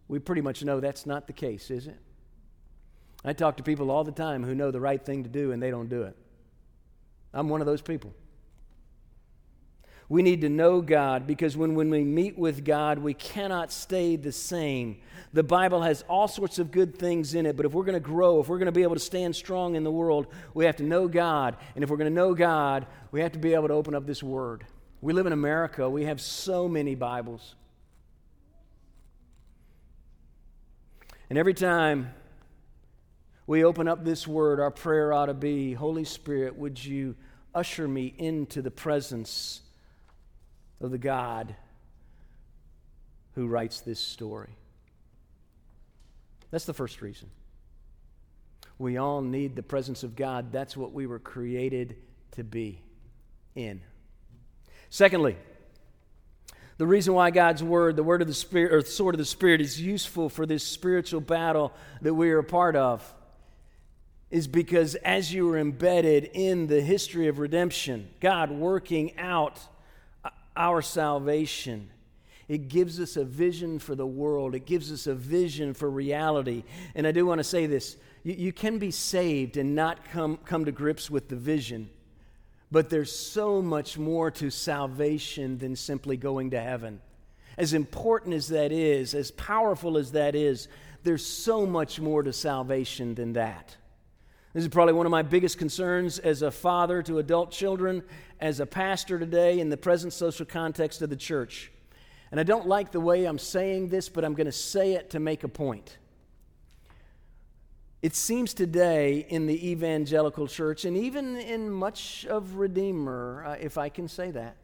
we 0.08 0.18
pretty 0.18 0.40
much 0.40 0.64
know 0.64 0.80
that's 0.80 1.04
not 1.04 1.26
the 1.26 1.34
case, 1.34 1.70
is 1.70 1.86
it? 1.86 1.98
I 3.22 3.34
talk 3.34 3.58
to 3.58 3.62
people 3.62 3.90
all 3.90 4.02
the 4.02 4.12
time 4.12 4.44
who 4.44 4.54
know 4.54 4.70
the 4.70 4.80
right 4.80 5.04
thing 5.04 5.24
to 5.24 5.28
do 5.28 5.52
and 5.52 5.62
they 5.62 5.70
don't 5.70 5.90
do 5.90 6.04
it. 6.04 6.16
I'm 7.34 7.50
one 7.50 7.60
of 7.60 7.66
those 7.66 7.82
people. 7.82 8.14
We 10.08 10.22
need 10.22 10.42
to 10.42 10.48
know 10.48 10.80
God 10.80 11.26
because 11.26 11.56
when, 11.56 11.74
when 11.74 11.90
we 11.90 12.04
meet 12.04 12.38
with 12.38 12.64
God, 12.64 12.98
we 12.98 13.12
cannot 13.12 13.72
stay 13.72 14.14
the 14.14 14.30
same. 14.30 14.98
The 15.32 15.42
Bible 15.42 15.82
has 15.82 16.04
all 16.08 16.28
sorts 16.28 16.60
of 16.60 16.70
good 16.70 16.96
things 16.96 17.34
in 17.34 17.44
it, 17.44 17.56
but 17.56 17.66
if 17.66 17.72
we're 17.72 17.84
going 17.84 17.94
to 17.94 18.00
grow, 18.00 18.40
if 18.40 18.48
we're 18.48 18.58
going 18.58 18.66
to 18.66 18.72
be 18.72 18.84
able 18.84 18.94
to 18.94 19.00
stand 19.00 19.34
strong 19.34 19.74
in 19.74 19.82
the 19.82 19.90
world, 19.90 20.28
we 20.54 20.64
have 20.64 20.76
to 20.76 20.84
know 20.84 21.08
God. 21.08 21.56
And 21.74 21.82
if 21.82 21.90
we're 21.90 21.96
going 21.96 22.10
to 22.10 22.14
know 22.14 22.34
God, 22.34 22.86
we 23.10 23.20
have 23.20 23.32
to 23.32 23.38
be 23.40 23.54
able 23.54 23.66
to 23.68 23.74
open 23.74 23.96
up 23.96 24.06
this 24.06 24.22
Word. 24.22 24.64
We 25.00 25.12
live 25.12 25.26
in 25.26 25.32
America, 25.32 25.90
we 25.90 26.04
have 26.04 26.20
so 26.20 26.68
many 26.68 26.94
Bibles. 26.94 27.56
And 31.28 31.36
every 31.36 31.54
time 31.54 32.14
we 33.48 33.64
open 33.64 33.88
up 33.88 34.04
this 34.04 34.24
Word, 34.24 34.60
our 34.60 34.70
prayer 34.70 35.12
ought 35.12 35.26
to 35.26 35.34
be 35.34 35.74
Holy 35.74 36.04
Spirit, 36.04 36.56
would 36.56 36.82
you 36.82 37.16
usher 37.52 37.88
me 37.88 38.14
into 38.18 38.62
the 38.62 38.70
presence 38.70 39.62
of 40.80 40.90
the 40.90 40.98
God 40.98 41.54
who 43.34 43.46
writes 43.46 43.80
this 43.80 44.00
story. 44.00 44.56
That's 46.50 46.64
the 46.64 46.74
first 46.74 47.02
reason. 47.02 47.28
We 48.78 48.96
all 48.96 49.22
need 49.22 49.56
the 49.56 49.62
presence 49.62 50.02
of 50.02 50.16
God. 50.16 50.52
That's 50.52 50.76
what 50.76 50.92
we 50.92 51.06
were 51.06 51.18
created 51.18 51.96
to 52.32 52.44
be 52.44 52.82
in. 53.54 53.80
Secondly, 54.90 55.36
the 56.78 56.86
reason 56.86 57.14
why 57.14 57.30
God's 57.30 57.62
word, 57.62 57.96
the 57.96 58.02
word 58.02 58.20
of 58.20 58.28
the 58.28 58.34
Spirit, 58.34 58.72
or 58.72 58.82
the 58.82 58.88
sword 58.88 59.14
of 59.14 59.18
the 59.18 59.24
Spirit, 59.24 59.62
is 59.62 59.80
useful 59.80 60.28
for 60.28 60.44
this 60.44 60.62
spiritual 60.62 61.22
battle 61.22 61.72
that 62.02 62.14
we 62.14 62.30
are 62.30 62.38
a 62.38 62.44
part 62.44 62.76
of 62.76 63.14
is 64.30 64.46
because 64.46 64.94
as 64.96 65.32
you 65.32 65.48
are 65.50 65.58
embedded 65.58 66.24
in 66.34 66.66
the 66.66 66.80
history 66.80 67.28
of 67.28 67.38
redemption, 67.38 68.10
God 68.20 68.50
working 68.50 69.16
out 69.18 69.58
our 70.56 70.82
salvation. 70.82 71.90
It 72.48 72.68
gives 72.68 73.00
us 73.00 73.16
a 73.16 73.24
vision 73.24 73.78
for 73.78 73.94
the 73.94 74.06
world. 74.06 74.54
It 74.54 74.66
gives 74.66 74.92
us 74.92 75.06
a 75.06 75.14
vision 75.14 75.74
for 75.74 75.90
reality. 75.90 76.62
And 76.94 77.06
I 77.06 77.12
do 77.12 77.26
want 77.26 77.38
to 77.38 77.44
say 77.44 77.66
this 77.66 77.96
you, 78.22 78.34
you, 78.34 78.52
can 78.52 78.78
be 78.78 78.90
saved 78.90 79.56
and 79.56 79.74
not 79.74 80.04
come, 80.10 80.36
come 80.38 80.64
to 80.64 80.72
grips 80.72 81.10
with 81.10 81.28
the 81.28 81.36
vision, 81.36 81.90
but 82.70 82.88
there's 82.88 83.14
so 83.14 83.60
much 83.60 83.98
more 83.98 84.30
to 84.32 84.50
salvation 84.50 85.58
than 85.58 85.74
simply 85.74 86.16
going 86.16 86.50
to 86.50 86.60
heaven. 86.60 87.00
As 87.58 87.72
important 87.72 88.34
as 88.34 88.48
that 88.48 88.70
is, 88.70 89.14
as 89.14 89.30
powerful 89.30 89.96
as 89.96 90.12
that 90.12 90.34
is, 90.34 90.68
there's 91.02 91.24
so 91.24 91.66
much 91.66 92.00
more 92.00 92.22
to 92.22 92.32
salvation 92.32 93.14
than 93.14 93.32
that. 93.32 93.76
This 94.52 94.64
is 94.64 94.68
probably 94.68 94.94
one 94.94 95.06
of 95.06 95.12
my 95.12 95.22
biggest 95.22 95.58
concerns 95.58 96.18
as 96.18 96.42
a 96.42 96.50
father 96.50 97.02
to 97.02 97.18
adult 97.18 97.50
children, 97.50 98.02
as 98.40 98.60
a 98.60 98.66
pastor 98.66 99.18
today 99.18 99.60
in 99.60 99.68
the 99.68 99.76
present 99.76 100.12
social 100.12 100.46
context 100.46 101.02
of 101.02 101.10
the 101.10 101.16
church. 101.16 101.70
And 102.30 102.40
I 102.40 102.42
don't 102.42 102.66
like 102.66 102.92
the 102.92 103.00
way 103.00 103.24
I'm 103.24 103.38
saying 103.38 103.88
this, 103.88 104.08
but 104.08 104.24
I'm 104.24 104.34
going 104.34 104.46
to 104.46 104.52
say 104.52 104.92
it 104.94 105.10
to 105.10 105.20
make 105.20 105.44
a 105.44 105.48
point. 105.48 105.98
It 108.02 108.14
seems 108.14 108.54
today 108.54 109.26
in 109.28 109.46
the 109.46 109.70
evangelical 109.70 110.46
church, 110.46 110.84
and 110.84 110.96
even 110.96 111.36
in 111.36 111.70
much 111.70 112.26
of 112.26 112.56
Redeemer, 112.56 113.44
uh, 113.46 113.56
if 113.58 113.78
I 113.78 113.88
can 113.88 114.08
say 114.08 114.30
that, 114.32 114.56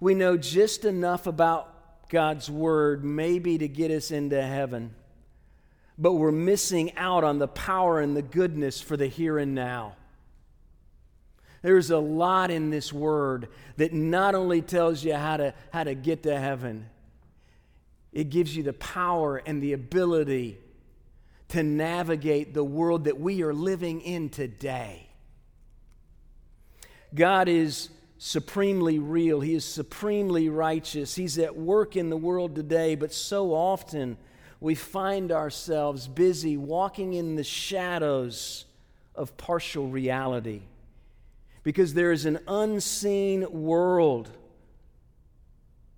we 0.00 0.14
know 0.14 0.36
just 0.36 0.84
enough 0.84 1.26
about 1.26 2.08
God's 2.08 2.50
Word, 2.50 3.04
maybe 3.04 3.56
to 3.58 3.68
get 3.68 3.90
us 3.90 4.10
into 4.10 4.42
heaven 4.42 4.94
but 5.98 6.14
we're 6.14 6.32
missing 6.32 6.96
out 6.96 7.24
on 7.24 7.38
the 7.38 7.48
power 7.48 8.00
and 8.00 8.16
the 8.16 8.22
goodness 8.22 8.80
for 8.80 8.96
the 8.96 9.06
here 9.06 9.38
and 9.38 9.54
now. 9.54 9.94
There's 11.62 11.90
a 11.90 11.98
lot 11.98 12.50
in 12.50 12.70
this 12.70 12.92
word 12.92 13.48
that 13.76 13.92
not 13.92 14.34
only 14.34 14.62
tells 14.62 15.04
you 15.04 15.14
how 15.14 15.36
to, 15.36 15.54
how 15.72 15.84
to 15.84 15.94
get 15.94 16.24
to 16.24 16.38
heaven, 16.38 16.90
it 18.12 18.30
gives 18.30 18.54
you 18.54 18.64
the 18.64 18.72
power 18.72 19.36
and 19.36 19.62
the 19.62 19.72
ability 19.72 20.58
to 21.48 21.62
navigate 21.62 22.52
the 22.52 22.64
world 22.64 23.04
that 23.04 23.18
we 23.18 23.42
are 23.42 23.54
living 23.54 24.00
in 24.00 24.28
today. 24.28 25.08
God 27.14 27.48
is 27.48 27.90
supremely 28.18 28.98
real, 28.98 29.40
He 29.40 29.54
is 29.54 29.64
supremely 29.64 30.48
righteous. 30.48 31.14
He's 31.14 31.38
at 31.38 31.56
work 31.56 31.96
in 31.96 32.10
the 32.10 32.16
world 32.16 32.56
today, 32.56 32.96
but 32.96 33.12
so 33.12 33.52
often, 33.52 34.16
we 34.60 34.74
find 34.74 35.30
ourselves 35.30 36.08
busy 36.08 36.56
walking 36.56 37.14
in 37.14 37.36
the 37.36 37.44
shadows 37.44 38.64
of 39.14 39.36
partial 39.36 39.88
reality 39.88 40.62
because 41.62 41.94
there 41.94 42.12
is 42.12 42.24
an 42.24 42.38
unseen 42.48 43.46
world 43.50 44.28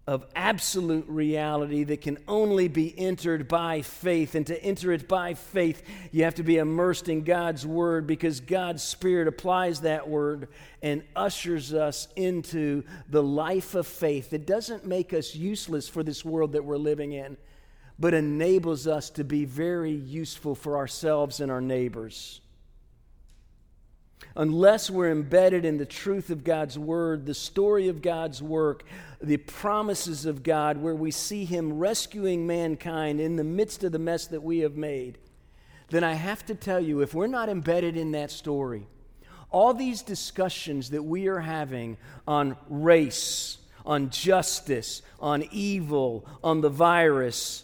of 0.07 0.27
absolute 0.37 1.07
reality 1.09 1.83
that 1.85 2.03
can 2.03 2.19
only 2.29 2.69
be 2.69 2.93
entered 2.99 3.49
by 3.49 3.81
faith. 3.81 4.35
And 4.35 4.47
to 4.49 4.63
enter 4.63 4.93
it 4.93 5.09
by 5.09 5.33
faith, 5.33 5.83
you 6.13 6.25
have 6.25 6.35
to 6.35 6.43
be 6.43 6.59
immersed 6.59 7.09
in 7.09 7.23
God's 7.23 7.67
Word 7.67 8.07
because 8.07 8.41
God's 8.41 8.83
Spirit 8.83 9.29
applies 9.29 9.81
that 9.81 10.07
Word 10.07 10.49
and 10.83 11.03
ushers 11.17 11.73
us 11.73 12.09
into 12.17 12.85
the 13.09 13.23
life 13.23 13.75
of 13.75 13.87
faith. 13.87 14.35
It 14.35 14.47
doesn't 14.47 14.85
make 14.85 15.15
us 15.15 15.35
useless 15.35 15.89
for 15.89 16.03
this 16.03 16.23
world 16.23 16.53
that 16.53 16.65
we're 16.65 16.77
living 16.77 17.13
in 17.13 17.39
but 17.99 18.15
enables 18.15 18.87
us 18.87 19.11
to 19.11 19.25
be 19.25 19.45
very 19.45 19.93
useful 19.93 20.55
for 20.55 20.77
ourselves 20.77 21.41
and 21.41 21.51
our 21.51 21.61
neighbors. 21.61 22.41
Unless 24.37 24.91
we're 24.91 25.11
embedded 25.11 25.65
in 25.65 25.79
the 25.79 25.87
truth 25.87 26.31
of 26.31 26.45
God's 26.45 26.79
word, 26.79 27.27
the 27.27 27.35
story 27.35 27.89
of 27.89 28.03
God's 28.03 28.43
work, 28.43 28.85
the 29.21 29.37
promises 29.37 30.27
of 30.27 30.43
God, 30.43 30.79
where 30.79 30.95
we 30.95 31.11
see 31.11 31.45
Him 31.45 31.79
rescuing 31.79 32.47
mankind 32.47 33.21
in 33.21 33.37
the 33.37 33.45
midst 33.45 33.85
of 33.85 33.93
the 33.93 33.99
mess 33.99 34.27
that 34.27 34.43
we 34.43 34.61
have 34.61 34.77
made, 34.77 35.19
then 35.91 36.05
I 36.05 36.15
have 36.15 36.45
to 36.47 36.55
tell 36.55 36.81
you, 36.81 37.01
if 37.01 37.15
we're 37.15 37.27
not 37.27 37.49
embedded 37.49 37.97
in 37.97 38.13
that 38.13 38.31
story, 38.31 38.87
all 39.51 39.73
these 39.73 40.03
discussions 40.03 40.91
that 40.91 41.03
we 41.05 41.29
are 41.29 41.41
having 41.41 41.97
on 42.27 42.57
race, 42.69 43.59
on 43.87 44.11
justice, 44.11 45.03
on 45.21 45.45
evil, 45.53 46.27
on 46.43 46.61
the 46.61 46.71
virus, 46.71 47.63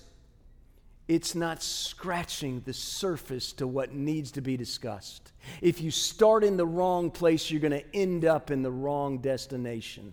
it's 1.11 1.35
not 1.35 1.61
scratching 1.61 2.63
the 2.65 2.73
surface 2.73 3.53
to 3.55 3.67
what 3.67 3.93
needs 3.93 4.31
to 4.31 4.41
be 4.41 4.57
discussed. 4.57 5.33
If 5.61 5.81
you 5.81 5.91
start 5.91 6.45
in 6.45 6.57
the 6.57 6.65
wrong 6.65 7.11
place, 7.11 7.51
you're 7.51 7.61
going 7.61 7.73
to 7.73 7.97
end 7.97 8.25
up 8.25 8.53
in 8.53 8.63
the 8.63 8.71
wrong 8.71 9.19
destination. 9.19 10.13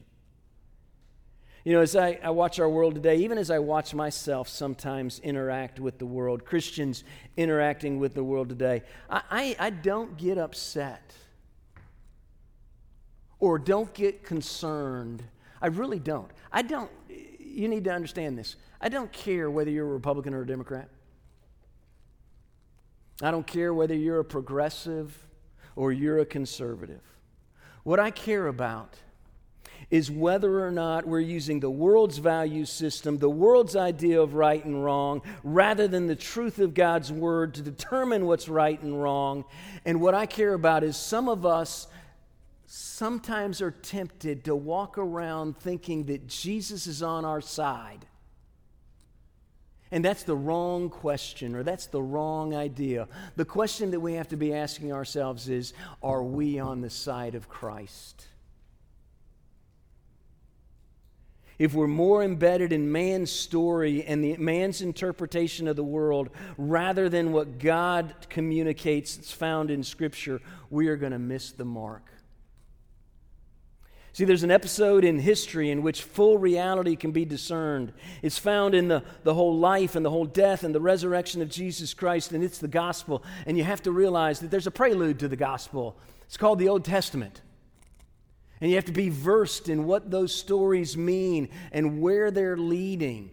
You 1.63 1.73
know, 1.73 1.81
as 1.81 1.95
I, 1.95 2.17
I, 2.23 2.31
watch 2.31 2.59
our 2.59 2.67
world 2.67 2.95
today, 2.95 3.17
even 3.17 3.37
as 3.37 3.51
I 3.51 3.59
watch 3.59 3.93
myself 3.93 4.49
sometimes 4.49 5.19
interact 5.19 5.79
with 5.79 5.99
the 5.99 6.07
world, 6.07 6.45
Christians 6.45 7.03
interacting 7.35 7.99
with 7.99 8.15
the 8.15 8.23
world 8.23 8.49
today, 8.49 8.81
I, 9.07 9.21
I, 9.29 9.55
I 9.59 9.69
don't 9.69 10.17
get 10.17 10.39
upset 10.39 11.13
or 13.39 13.59
don't 13.59 13.93
get 13.93 14.23
concerned. 14.23 15.21
I 15.61 15.67
really 15.67 15.99
don't. 15.99 16.31
I 16.51 16.63
don't, 16.63 16.89
you 17.57 17.67
need 17.67 17.85
to 17.85 17.91
understand 17.91 18.37
this. 18.37 18.55
I 18.79 18.89
don't 18.89 19.11
care 19.11 19.49
whether 19.49 19.71
you're 19.71 19.87
a 19.87 19.93
Republican 19.93 20.33
or 20.35 20.41
a 20.41 20.47
Democrat. 20.47 20.89
I 23.21 23.31
don't 23.31 23.47
care 23.47 23.73
whether 23.73 23.95
you're 23.95 24.19
a 24.19 24.25
progressive 24.25 25.17
or 25.75 25.91
you're 25.91 26.19
a 26.19 26.25
conservative. 26.25 27.01
What 27.83 27.99
I 27.99 28.11
care 28.11 28.45
about 28.47 28.93
is 29.89 30.11
whether 30.11 30.63
or 30.63 30.69
not 30.69 31.07
we're 31.07 31.19
using 31.19 31.59
the 31.59 31.69
world's 31.69 32.19
value 32.19 32.65
system, 32.65 33.17
the 33.17 33.29
world's 33.29 33.75
idea 33.75 34.21
of 34.21 34.35
right 34.35 34.63
and 34.63 34.83
wrong, 34.83 35.21
rather 35.43 35.87
than 35.87 36.05
the 36.05 36.15
truth 36.15 36.59
of 36.59 36.75
God's 36.75 37.11
word 37.11 37.55
to 37.55 37.61
determine 37.61 38.27
what's 38.27 38.49
right 38.49 38.79
and 38.81 39.01
wrong. 39.01 39.45
And 39.83 39.99
what 39.99 40.13
I 40.13 40.27
care 40.27 40.53
about 40.53 40.83
is 40.83 40.95
some 40.95 41.27
of 41.27 41.45
us 41.45 41.87
sometimes 42.67 43.61
are 43.61 43.71
tempted 43.71 44.43
to 44.43 44.55
walk 44.55 44.97
around 44.97 45.57
thinking 45.57 46.05
that 46.05 46.27
Jesus 46.27 46.85
is 46.85 47.01
on 47.01 47.25
our 47.25 47.41
side 47.41 48.05
And 49.91 50.03
that's 50.03 50.23
the 50.23 50.35
wrong 50.35 50.89
question, 50.89 51.55
or 51.55 51.63
that's 51.63 51.85
the 51.85 52.01
wrong 52.01 52.53
idea. 52.53 53.07
The 53.37 53.45
question 53.45 53.91
that 53.91 53.99
we 53.99 54.13
have 54.13 54.27
to 54.29 54.37
be 54.37 54.53
asking 54.53 54.91
ourselves 54.91 55.47
is 55.47 55.73
Are 56.03 56.23
we 56.23 56.59
on 56.59 56.81
the 56.81 56.89
side 56.89 57.35
of 57.35 57.47
Christ? 57.47 58.27
If 61.57 61.73
we're 61.73 61.87
more 61.87 62.23
embedded 62.23 62.71
in 62.71 62.91
man's 62.91 63.31
story 63.31 64.03
and 64.03 64.23
the, 64.23 64.37
man's 64.37 64.81
interpretation 64.81 65.67
of 65.67 65.75
the 65.75 65.83
world 65.83 66.29
rather 66.57 67.09
than 67.09 67.31
what 67.31 67.57
God 67.57 68.13
communicates 68.29 69.15
that's 69.15 69.31
found 69.31 69.71
in 69.71 69.83
Scripture, 69.83 70.39
we 70.69 70.87
are 70.87 70.97
going 70.97 71.13
to 71.13 71.19
miss 71.19 71.51
the 71.51 71.65
mark. 71.65 72.03
See, 74.17 74.25
there's 74.25 74.41
an 74.41 74.49
episode 74.49 75.03
in 75.03 75.19
history 75.19 75.69
in 75.69 75.83
which 75.83 76.01
full 76.01 76.39
reality 76.39 76.95
can 76.95 77.11
be 77.11 77.23
discerned. 77.23 77.93
It's 78.23 78.39
found 78.39 78.73
in 78.73 78.87
the, 78.87 79.03
the 79.21 79.35
whole 79.35 79.55
life 79.55 79.95
and 79.95 80.03
the 80.03 80.09
whole 80.09 80.25
death 80.25 80.63
and 80.63 80.73
the 80.73 80.81
resurrection 80.81 81.43
of 81.43 81.49
Jesus 81.49 81.93
Christ, 81.93 82.31
and 82.31 82.43
it's 82.43 82.57
the 82.57 82.67
gospel. 82.67 83.23
And 83.45 83.59
you 83.59 83.63
have 83.63 83.83
to 83.83 83.91
realize 83.91 84.39
that 84.39 84.49
there's 84.49 84.65
a 84.65 84.71
prelude 84.71 85.19
to 85.19 85.27
the 85.27 85.35
gospel. 85.35 85.99
It's 86.25 86.35
called 86.35 86.57
the 86.57 86.67
Old 86.67 86.83
Testament. 86.83 87.43
And 88.59 88.71
you 88.71 88.75
have 88.77 88.85
to 88.85 88.91
be 88.91 89.09
versed 89.09 89.69
in 89.69 89.85
what 89.85 90.09
those 90.09 90.33
stories 90.33 90.97
mean 90.97 91.49
and 91.71 92.01
where 92.01 92.31
they're 92.31 92.57
leading 92.57 93.29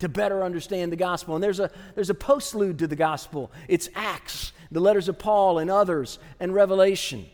to 0.00 0.08
better 0.08 0.42
understand 0.42 0.90
the 0.90 0.96
gospel. 0.96 1.36
And 1.36 1.44
there's 1.44 1.60
a, 1.60 1.70
there's 1.94 2.10
a 2.10 2.14
postlude 2.14 2.78
to 2.78 2.88
the 2.88 2.96
gospel 2.96 3.52
it's 3.68 3.88
Acts, 3.94 4.50
the 4.72 4.80
letters 4.80 5.08
of 5.08 5.16
Paul 5.16 5.60
and 5.60 5.70
others, 5.70 6.18
and 6.40 6.52
Revelation. 6.52 7.26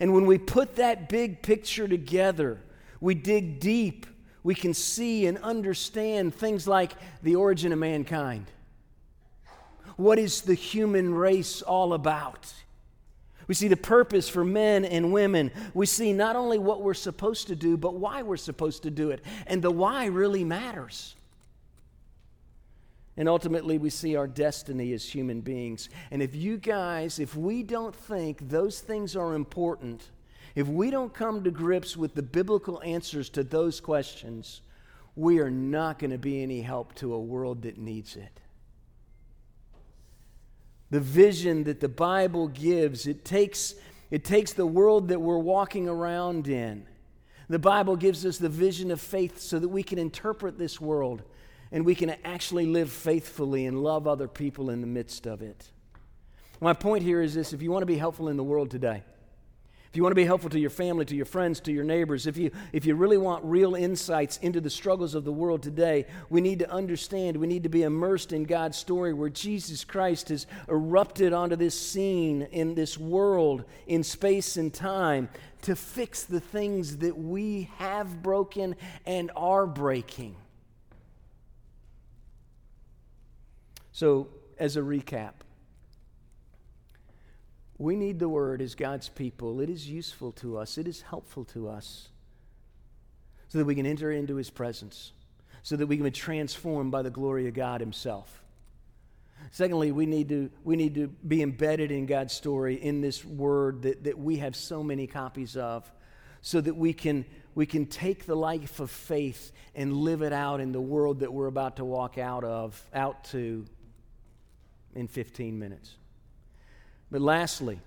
And 0.00 0.12
when 0.14 0.26
we 0.26 0.38
put 0.38 0.76
that 0.76 1.08
big 1.08 1.42
picture 1.42 1.88
together, 1.88 2.60
we 3.00 3.14
dig 3.14 3.60
deep, 3.60 4.06
we 4.42 4.54
can 4.54 4.74
see 4.74 5.26
and 5.26 5.38
understand 5.38 6.34
things 6.34 6.68
like 6.68 6.92
the 7.22 7.36
origin 7.36 7.72
of 7.72 7.78
mankind. 7.78 8.46
What 9.96 10.18
is 10.18 10.42
the 10.42 10.54
human 10.54 11.14
race 11.14 11.62
all 11.62 11.92
about? 11.92 12.52
We 13.46 13.54
see 13.54 13.68
the 13.68 13.76
purpose 13.76 14.28
for 14.28 14.44
men 14.44 14.84
and 14.84 15.12
women. 15.12 15.50
We 15.74 15.86
see 15.86 16.12
not 16.12 16.34
only 16.34 16.58
what 16.58 16.82
we're 16.82 16.94
supposed 16.94 17.48
to 17.48 17.56
do, 17.56 17.76
but 17.76 17.94
why 17.94 18.22
we're 18.22 18.36
supposed 18.36 18.82
to 18.84 18.90
do 18.90 19.10
it. 19.10 19.22
And 19.46 19.62
the 19.62 19.70
why 19.70 20.06
really 20.06 20.44
matters. 20.44 21.14
And 23.16 23.28
ultimately, 23.28 23.78
we 23.78 23.90
see 23.90 24.16
our 24.16 24.26
destiny 24.26 24.92
as 24.92 25.04
human 25.04 25.40
beings. 25.40 25.88
And 26.10 26.20
if 26.20 26.34
you 26.34 26.56
guys, 26.56 27.18
if 27.18 27.36
we 27.36 27.62
don't 27.62 27.94
think 27.94 28.48
those 28.48 28.80
things 28.80 29.14
are 29.14 29.34
important, 29.34 30.10
if 30.54 30.66
we 30.66 30.90
don't 30.90 31.14
come 31.14 31.44
to 31.44 31.50
grips 31.50 31.96
with 31.96 32.14
the 32.14 32.22
biblical 32.22 32.82
answers 32.82 33.28
to 33.30 33.44
those 33.44 33.80
questions, 33.80 34.62
we 35.16 35.38
are 35.38 35.50
not 35.50 35.98
going 35.98 36.10
to 36.10 36.18
be 36.18 36.42
any 36.42 36.60
help 36.60 36.94
to 36.96 37.14
a 37.14 37.20
world 37.20 37.62
that 37.62 37.78
needs 37.78 38.16
it. 38.16 38.40
The 40.90 41.00
vision 41.00 41.64
that 41.64 41.80
the 41.80 41.88
Bible 41.88 42.48
gives, 42.48 43.06
it 43.06 43.24
takes, 43.24 43.74
it 44.10 44.24
takes 44.24 44.52
the 44.52 44.66
world 44.66 45.08
that 45.08 45.20
we're 45.20 45.38
walking 45.38 45.88
around 45.88 46.48
in. 46.48 46.86
The 47.48 47.58
Bible 47.58 47.96
gives 47.96 48.24
us 48.24 48.38
the 48.38 48.48
vision 48.48 48.90
of 48.90 49.00
faith 49.00 49.38
so 49.38 49.58
that 49.58 49.68
we 49.68 49.82
can 49.82 49.98
interpret 49.98 50.58
this 50.58 50.80
world 50.80 51.22
and 51.74 51.84
we 51.84 51.96
can 51.96 52.14
actually 52.24 52.66
live 52.66 52.90
faithfully 52.90 53.66
and 53.66 53.82
love 53.82 54.06
other 54.06 54.28
people 54.28 54.70
in 54.70 54.80
the 54.80 54.86
midst 54.86 55.26
of 55.26 55.42
it. 55.42 55.72
My 56.60 56.72
point 56.72 57.02
here 57.02 57.20
is 57.20 57.34
this 57.34 57.52
if 57.52 57.60
you 57.62 57.72
want 57.72 57.82
to 57.82 57.86
be 57.86 57.98
helpful 57.98 58.28
in 58.28 58.36
the 58.36 58.44
world 58.44 58.70
today, 58.70 59.02
if 59.90 59.96
you 59.96 60.02
want 60.04 60.12
to 60.12 60.16
be 60.16 60.24
helpful 60.24 60.50
to 60.50 60.58
your 60.58 60.70
family, 60.70 61.04
to 61.04 61.16
your 61.16 61.26
friends, 61.26 61.58
to 61.60 61.72
your 61.72 61.82
neighbors, 61.82 62.28
if 62.28 62.36
you, 62.36 62.52
if 62.72 62.86
you 62.86 62.94
really 62.94 63.18
want 63.18 63.44
real 63.44 63.74
insights 63.74 64.36
into 64.38 64.60
the 64.60 64.70
struggles 64.70 65.16
of 65.16 65.24
the 65.24 65.32
world 65.32 65.64
today, 65.64 66.06
we 66.30 66.40
need 66.40 66.60
to 66.60 66.70
understand, 66.70 67.36
we 67.36 67.48
need 67.48 67.64
to 67.64 67.68
be 67.68 67.82
immersed 67.82 68.32
in 68.32 68.44
God's 68.44 68.78
story 68.78 69.12
where 69.12 69.28
Jesus 69.28 69.84
Christ 69.84 70.28
has 70.28 70.46
erupted 70.68 71.32
onto 71.32 71.56
this 71.56 71.78
scene 71.78 72.42
in 72.52 72.76
this 72.76 72.96
world, 72.96 73.64
in 73.88 74.04
space 74.04 74.56
and 74.56 74.72
time, 74.72 75.28
to 75.62 75.74
fix 75.74 76.22
the 76.22 76.40
things 76.40 76.98
that 76.98 77.18
we 77.18 77.68
have 77.78 78.22
broken 78.22 78.76
and 79.06 79.32
are 79.34 79.66
breaking. 79.66 80.36
So, 83.94 84.26
as 84.58 84.76
a 84.76 84.80
recap, 84.80 85.34
we 87.78 87.94
need 87.94 88.18
the 88.18 88.28
word 88.28 88.60
as 88.60 88.74
God's 88.74 89.08
people. 89.08 89.60
It 89.60 89.70
is 89.70 89.88
useful 89.88 90.32
to 90.32 90.58
us, 90.58 90.76
it 90.76 90.88
is 90.88 91.02
helpful 91.02 91.44
to 91.46 91.68
us 91.68 92.08
so 93.48 93.58
that 93.58 93.66
we 93.66 93.76
can 93.76 93.86
enter 93.86 94.10
into 94.10 94.34
his 94.34 94.50
presence, 94.50 95.12
so 95.62 95.76
that 95.76 95.86
we 95.86 95.96
can 95.96 96.02
be 96.02 96.10
transformed 96.10 96.90
by 96.90 97.02
the 97.02 97.10
glory 97.10 97.46
of 97.46 97.54
God 97.54 97.80
himself. 97.80 98.42
Secondly, 99.52 99.92
we 99.92 100.06
need 100.06 100.28
to, 100.28 100.50
we 100.64 100.74
need 100.74 100.96
to 100.96 101.06
be 101.06 101.40
embedded 101.40 101.92
in 101.92 102.06
God's 102.06 102.34
story 102.34 102.74
in 102.74 103.00
this 103.00 103.24
word 103.24 103.82
that, 103.82 104.02
that 104.02 104.18
we 104.18 104.38
have 104.38 104.56
so 104.56 104.82
many 104.82 105.06
copies 105.06 105.56
of, 105.56 105.88
so 106.42 106.60
that 106.60 106.74
we 106.74 106.92
can, 106.92 107.24
we 107.54 107.64
can 107.64 107.86
take 107.86 108.26
the 108.26 108.34
life 108.34 108.80
of 108.80 108.90
faith 108.90 109.52
and 109.76 109.92
live 109.92 110.22
it 110.22 110.32
out 110.32 110.60
in 110.60 110.72
the 110.72 110.80
world 110.80 111.20
that 111.20 111.32
we're 111.32 111.46
about 111.46 111.76
to 111.76 111.84
walk 111.84 112.18
out 112.18 112.42
of, 112.42 112.82
out 112.92 113.22
to 113.26 113.64
in 114.94 115.08
15 115.08 115.58
minutes. 115.58 115.96
But 117.10 117.20
lastly, 117.20 117.80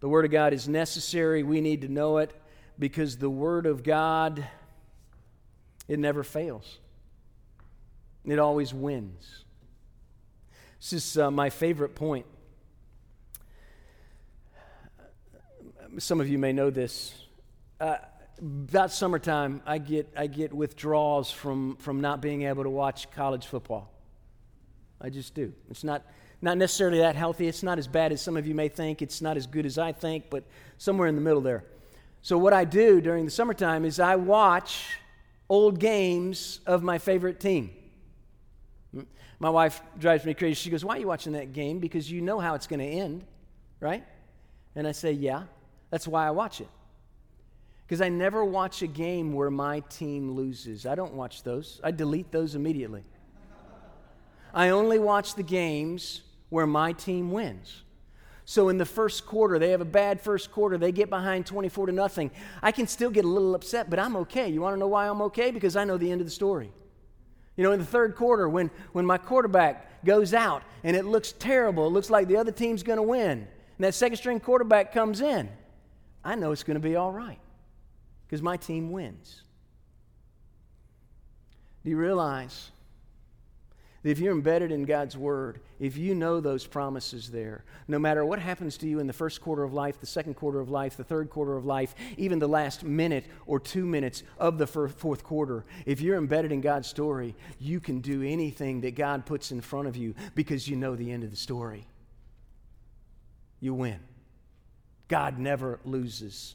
the 0.00 0.08
Word 0.08 0.24
of 0.24 0.30
God 0.30 0.52
is 0.52 0.68
necessary. 0.68 1.42
We 1.42 1.60
need 1.60 1.82
to 1.82 1.88
know 1.88 2.18
it 2.18 2.32
because 2.78 3.16
the 3.16 3.30
Word 3.30 3.66
of 3.66 3.82
God, 3.82 4.46
it 5.88 5.98
never 5.98 6.22
fails, 6.22 6.78
it 8.24 8.38
always 8.38 8.72
wins. 8.72 9.44
This 10.80 10.92
is 10.92 11.18
uh, 11.18 11.30
my 11.30 11.50
favorite 11.50 11.96
point. 11.96 12.26
Some 15.98 16.20
of 16.20 16.28
you 16.28 16.38
may 16.38 16.52
know 16.52 16.70
this. 16.70 17.12
Uh, 17.80 17.96
about 18.40 18.92
summertime, 18.92 19.60
I 19.66 19.78
get, 19.78 20.12
I 20.16 20.28
get 20.28 20.52
withdrawals 20.52 21.32
from, 21.32 21.76
from 21.76 22.00
not 22.00 22.20
being 22.20 22.42
able 22.42 22.62
to 22.62 22.70
watch 22.70 23.10
college 23.10 23.46
football. 23.46 23.90
I 25.00 25.10
just 25.10 25.34
do. 25.34 25.52
It's 25.70 25.84
not, 25.84 26.02
not 26.42 26.58
necessarily 26.58 26.98
that 26.98 27.16
healthy. 27.16 27.46
It's 27.46 27.62
not 27.62 27.78
as 27.78 27.86
bad 27.86 28.12
as 28.12 28.20
some 28.20 28.36
of 28.36 28.46
you 28.46 28.54
may 28.54 28.68
think. 28.68 29.02
It's 29.02 29.22
not 29.22 29.36
as 29.36 29.46
good 29.46 29.66
as 29.66 29.78
I 29.78 29.92
think, 29.92 30.30
but 30.30 30.44
somewhere 30.76 31.08
in 31.08 31.14
the 31.14 31.20
middle 31.20 31.40
there. 31.40 31.64
So, 32.20 32.36
what 32.36 32.52
I 32.52 32.64
do 32.64 33.00
during 33.00 33.24
the 33.24 33.30
summertime 33.30 33.84
is 33.84 34.00
I 34.00 34.16
watch 34.16 34.98
old 35.48 35.78
games 35.78 36.60
of 36.66 36.82
my 36.82 36.98
favorite 36.98 37.40
team. 37.40 37.70
My 39.40 39.50
wife 39.50 39.80
drives 39.98 40.24
me 40.24 40.34
crazy. 40.34 40.54
She 40.54 40.70
goes, 40.70 40.84
Why 40.84 40.96
are 40.96 41.00
you 41.00 41.06
watching 41.06 41.32
that 41.34 41.52
game? 41.52 41.78
Because 41.78 42.10
you 42.10 42.20
know 42.20 42.40
how 42.40 42.54
it's 42.54 42.66
going 42.66 42.80
to 42.80 42.86
end, 42.86 43.24
right? 43.80 44.04
And 44.74 44.86
I 44.86 44.92
say, 44.92 45.12
Yeah, 45.12 45.44
that's 45.90 46.08
why 46.08 46.26
I 46.26 46.30
watch 46.30 46.60
it. 46.60 46.68
Because 47.86 48.00
I 48.00 48.08
never 48.08 48.44
watch 48.44 48.82
a 48.82 48.86
game 48.86 49.32
where 49.32 49.50
my 49.50 49.80
team 49.80 50.32
loses. 50.32 50.84
I 50.84 50.94
don't 50.94 51.14
watch 51.14 51.42
those, 51.42 51.80
I 51.84 51.92
delete 51.92 52.32
those 52.32 52.54
immediately. 52.54 53.04
I 54.54 54.70
only 54.70 54.98
watch 54.98 55.34
the 55.34 55.42
games 55.42 56.22
where 56.48 56.66
my 56.66 56.92
team 56.92 57.30
wins. 57.30 57.82
So 58.44 58.70
in 58.70 58.78
the 58.78 58.86
first 58.86 59.26
quarter, 59.26 59.58
they 59.58 59.70
have 59.72 59.82
a 59.82 59.84
bad 59.84 60.22
first 60.22 60.50
quarter. 60.50 60.78
They 60.78 60.90
get 60.90 61.10
behind 61.10 61.44
24 61.44 61.86
to 61.86 61.92
nothing. 61.92 62.30
I 62.62 62.72
can 62.72 62.86
still 62.86 63.10
get 63.10 63.26
a 63.26 63.28
little 63.28 63.54
upset, 63.54 63.90
but 63.90 63.98
I'm 63.98 64.16
okay. 64.16 64.48
You 64.48 64.62
want 64.62 64.74
to 64.74 64.78
know 64.78 64.88
why 64.88 65.06
I'm 65.06 65.20
okay? 65.22 65.50
Because 65.50 65.76
I 65.76 65.84
know 65.84 65.98
the 65.98 66.10
end 66.10 66.22
of 66.22 66.26
the 66.26 66.30
story. 66.30 66.72
You 67.58 67.64
know, 67.64 67.72
in 67.72 67.78
the 67.78 67.84
third 67.84 68.16
quarter, 68.16 68.48
when, 68.48 68.70
when 68.92 69.04
my 69.04 69.18
quarterback 69.18 70.04
goes 70.04 70.32
out 70.32 70.62
and 70.82 70.96
it 70.96 71.04
looks 71.04 71.32
terrible, 71.32 71.88
it 71.88 71.90
looks 71.90 72.08
like 72.08 72.26
the 72.28 72.36
other 72.36 72.52
team's 72.52 72.82
going 72.82 72.96
to 72.96 73.02
win, 73.02 73.30
and 73.30 73.48
that 73.80 73.94
second 73.94 74.16
string 74.16 74.40
quarterback 74.40 74.94
comes 74.94 75.20
in, 75.20 75.50
I 76.24 76.34
know 76.34 76.52
it's 76.52 76.62
going 76.62 76.76
to 76.76 76.80
be 76.80 76.96
all 76.96 77.12
right 77.12 77.38
because 78.26 78.42
my 78.42 78.56
team 78.56 78.92
wins. 78.92 79.42
Do 81.84 81.90
you 81.90 81.96
realize 81.96 82.70
if 84.04 84.18
you're 84.18 84.32
embedded 84.32 84.70
in 84.70 84.84
God's 84.84 85.16
Word, 85.16 85.60
if 85.80 85.96
you 85.96 86.14
know 86.14 86.40
those 86.40 86.66
promises 86.66 87.30
there, 87.30 87.64
no 87.88 87.98
matter 87.98 88.24
what 88.24 88.38
happens 88.38 88.76
to 88.78 88.88
you 88.88 89.00
in 89.00 89.06
the 89.06 89.12
first 89.12 89.40
quarter 89.40 89.64
of 89.64 89.72
life, 89.72 89.98
the 90.00 90.06
second 90.06 90.34
quarter 90.34 90.60
of 90.60 90.70
life, 90.70 90.96
the 90.96 91.04
third 91.04 91.30
quarter 91.30 91.56
of 91.56 91.66
life, 91.66 91.94
even 92.16 92.38
the 92.38 92.48
last 92.48 92.84
minute 92.84 93.24
or 93.46 93.58
two 93.58 93.84
minutes 93.84 94.22
of 94.38 94.58
the 94.58 94.66
fourth 94.66 95.24
quarter, 95.24 95.64
if 95.84 96.00
you're 96.00 96.16
embedded 96.16 96.52
in 96.52 96.60
God's 96.60 96.88
story, 96.88 97.34
you 97.58 97.80
can 97.80 98.00
do 98.00 98.22
anything 98.22 98.80
that 98.82 98.94
God 98.94 99.26
puts 99.26 99.50
in 99.50 99.60
front 99.60 99.88
of 99.88 99.96
you 99.96 100.14
because 100.34 100.68
you 100.68 100.76
know 100.76 100.94
the 100.94 101.10
end 101.10 101.24
of 101.24 101.30
the 101.30 101.36
story. 101.36 101.86
You 103.60 103.74
win. 103.74 103.98
God 105.08 105.38
never 105.38 105.80
loses. 105.84 106.54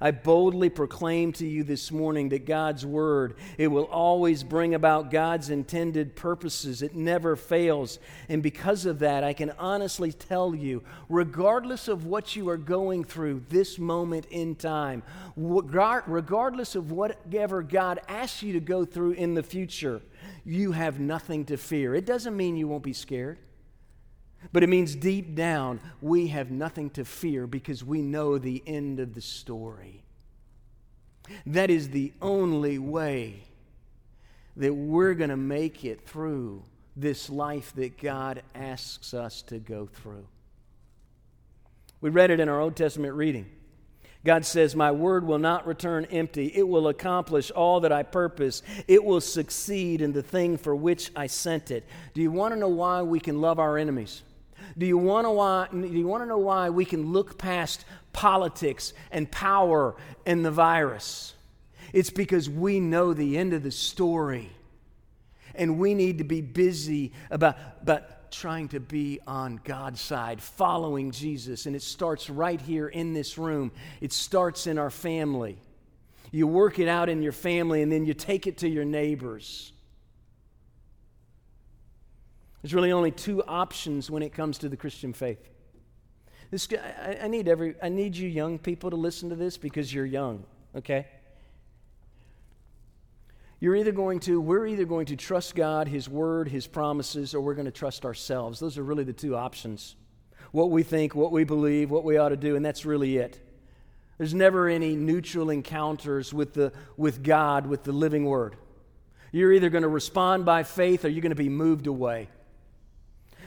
I 0.00 0.10
boldly 0.10 0.68
proclaim 0.68 1.32
to 1.34 1.46
you 1.46 1.64
this 1.64 1.90
morning 1.90 2.28
that 2.30 2.46
God's 2.46 2.84
word, 2.84 3.36
it 3.58 3.68
will 3.68 3.84
always 3.84 4.42
bring 4.42 4.74
about 4.74 5.10
God's 5.10 5.50
intended 5.50 6.16
purposes. 6.16 6.82
It 6.82 6.94
never 6.94 7.36
fails. 7.36 7.98
And 8.28 8.42
because 8.42 8.86
of 8.86 8.98
that, 8.98 9.24
I 9.24 9.32
can 9.32 9.52
honestly 9.58 10.12
tell 10.12 10.54
you, 10.54 10.82
regardless 11.08 11.88
of 11.88 12.06
what 12.06 12.36
you 12.36 12.48
are 12.48 12.56
going 12.56 13.04
through 13.04 13.44
this 13.48 13.78
moment 13.78 14.26
in 14.30 14.54
time, 14.54 15.02
regardless 15.36 16.74
of 16.74 16.92
whatever 16.92 17.62
God 17.62 18.00
asks 18.08 18.42
you 18.42 18.52
to 18.54 18.60
go 18.60 18.84
through 18.84 19.12
in 19.12 19.34
the 19.34 19.42
future, 19.42 20.02
you 20.44 20.72
have 20.72 21.00
nothing 21.00 21.44
to 21.46 21.56
fear. 21.56 21.94
It 21.94 22.06
doesn't 22.06 22.36
mean 22.36 22.56
you 22.56 22.68
won't 22.68 22.82
be 22.82 22.92
scared. 22.92 23.38
But 24.52 24.62
it 24.62 24.68
means 24.68 24.94
deep 24.94 25.34
down, 25.34 25.80
we 26.00 26.28
have 26.28 26.50
nothing 26.50 26.90
to 26.90 27.04
fear 27.04 27.46
because 27.46 27.84
we 27.84 28.02
know 28.02 28.38
the 28.38 28.62
end 28.66 29.00
of 29.00 29.14
the 29.14 29.20
story. 29.20 30.02
That 31.46 31.70
is 31.70 31.90
the 31.90 32.12
only 32.22 32.78
way 32.78 33.42
that 34.56 34.72
we're 34.72 35.14
going 35.14 35.30
to 35.30 35.36
make 35.36 35.84
it 35.84 36.06
through 36.06 36.62
this 36.96 37.28
life 37.28 37.74
that 37.74 37.98
God 38.00 38.42
asks 38.54 39.12
us 39.12 39.42
to 39.42 39.58
go 39.58 39.86
through. 39.86 40.26
We 42.00 42.10
read 42.10 42.30
it 42.30 42.40
in 42.40 42.48
our 42.48 42.60
Old 42.60 42.76
Testament 42.76 43.14
reading. 43.14 43.46
God 44.24 44.44
says, 44.44 44.74
My 44.74 44.90
word 44.90 45.24
will 45.24 45.38
not 45.38 45.66
return 45.66 46.04
empty. 46.06 46.50
It 46.54 46.66
will 46.66 46.88
accomplish 46.88 47.50
all 47.50 47.80
that 47.80 47.92
I 47.92 48.02
purpose. 48.02 48.62
It 48.88 49.04
will 49.04 49.20
succeed 49.20 50.00
in 50.00 50.12
the 50.12 50.22
thing 50.22 50.56
for 50.56 50.74
which 50.74 51.12
I 51.14 51.28
sent 51.28 51.70
it. 51.70 51.84
Do 52.12 52.20
you 52.20 52.32
want 52.32 52.52
to 52.52 52.58
know 52.58 52.68
why 52.68 53.02
we 53.02 53.20
can 53.20 53.40
love 53.40 53.58
our 53.58 53.78
enemies? 53.78 54.22
Do 54.76 54.86
you 54.86 54.98
want 54.98 55.26
to 55.26 55.30
why, 55.30 55.68
do 55.72 55.86
you 55.86 56.06
want 56.06 56.22
to 56.22 56.26
know 56.26 56.38
why 56.38 56.70
we 56.70 56.84
can 56.84 57.12
look 57.12 57.38
past 57.38 57.84
politics 58.12 58.92
and 59.10 59.30
power 59.30 59.96
and 60.24 60.44
the 60.44 60.50
virus? 60.50 61.34
It's 61.92 62.10
because 62.10 62.48
we 62.50 62.80
know 62.80 63.14
the 63.14 63.38
end 63.38 63.52
of 63.52 63.62
the 63.62 63.70
story. 63.70 64.50
And 65.54 65.78
we 65.78 65.94
need 65.94 66.18
to 66.18 66.24
be 66.24 66.42
busy 66.42 67.12
about, 67.30 67.56
about 67.80 68.30
trying 68.30 68.68
to 68.68 68.80
be 68.80 69.20
on 69.26 69.60
God's 69.64 70.00
side, 70.00 70.42
following 70.42 71.10
Jesus. 71.10 71.66
And 71.66 71.74
it 71.74 71.82
starts 71.82 72.28
right 72.28 72.60
here 72.60 72.88
in 72.88 73.14
this 73.14 73.38
room, 73.38 73.72
it 74.00 74.12
starts 74.12 74.66
in 74.66 74.78
our 74.78 74.90
family. 74.90 75.58
You 76.32 76.46
work 76.46 76.78
it 76.78 76.88
out 76.88 77.08
in 77.08 77.22
your 77.22 77.32
family, 77.32 77.82
and 77.82 77.90
then 77.90 78.04
you 78.04 78.12
take 78.12 78.46
it 78.46 78.58
to 78.58 78.68
your 78.68 78.84
neighbors. 78.84 79.72
There's 82.66 82.74
really 82.74 82.90
only 82.90 83.12
two 83.12 83.44
options 83.44 84.10
when 84.10 84.24
it 84.24 84.32
comes 84.32 84.58
to 84.58 84.68
the 84.68 84.76
Christian 84.76 85.12
faith. 85.12 85.38
This, 86.50 86.66
I, 86.72 87.18
I, 87.22 87.28
need 87.28 87.46
every, 87.46 87.76
I 87.80 87.88
need 87.90 88.16
you 88.16 88.28
young 88.28 88.58
people 88.58 88.90
to 88.90 88.96
listen 88.96 89.28
to 89.28 89.36
this 89.36 89.56
because 89.56 89.94
you're 89.94 90.04
young, 90.04 90.42
okay? 90.74 91.06
You're 93.60 93.76
either 93.76 93.92
going 93.92 94.18
to, 94.18 94.40
we're 94.40 94.66
either 94.66 94.84
going 94.84 95.06
to 95.06 95.16
trust 95.16 95.54
God, 95.54 95.86
His 95.86 96.08
Word, 96.08 96.48
His 96.48 96.66
promises, 96.66 97.36
or 97.36 97.40
we're 97.40 97.54
going 97.54 97.66
to 97.66 97.70
trust 97.70 98.04
ourselves. 98.04 98.58
Those 98.58 98.78
are 98.78 98.82
really 98.82 99.04
the 99.04 99.12
two 99.12 99.36
options. 99.36 99.94
What 100.50 100.72
we 100.72 100.82
think, 100.82 101.14
what 101.14 101.30
we 101.30 101.44
believe, 101.44 101.92
what 101.92 102.02
we 102.02 102.16
ought 102.16 102.30
to 102.30 102.36
do, 102.36 102.56
and 102.56 102.66
that's 102.66 102.84
really 102.84 103.16
it. 103.18 103.38
There's 104.18 104.34
never 104.34 104.66
any 104.68 104.96
neutral 104.96 105.50
encounters 105.50 106.34
with, 106.34 106.54
the, 106.54 106.72
with 106.96 107.22
God, 107.22 107.68
with 107.68 107.84
the 107.84 107.92
living 107.92 108.24
Word. 108.24 108.56
You're 109.30 109.52
either 109.52 109.70
going 109.70 109.82
to 109.82 109.88
respond 109.88 110.44
by 110.44 110.64
faith 110.64 111.04
or 111.04 111.08
you're 111.10 111.22
going 111.22 111.30
to 111.30 111.36
be 111.36 111.48
moved 111.48 111.86
away 111.86 112.28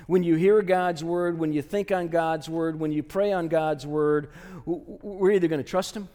when 0.09 0.23
you 0.23 0.33
hear 0.33 0.63
God's 0.63 1.03
word, 1.03 1.37
when 1.37 1.53
you 1.53 1.61
think 1.61 1.91
on 1.91 2.07
God's 2.07 2.49
word, 2.49 2.79
when 2.79 2.91
you 2.91 3.03
pray 3.03 3.31
on 3.31 3.47
God's 3.47 3.85
word, 3.85 4.31
we're 4.65 5.29
either 5.29 5.47
going 5.47 5.61
to 5.61 5.69
trust 5.69 5.95
Him 5.95 6.09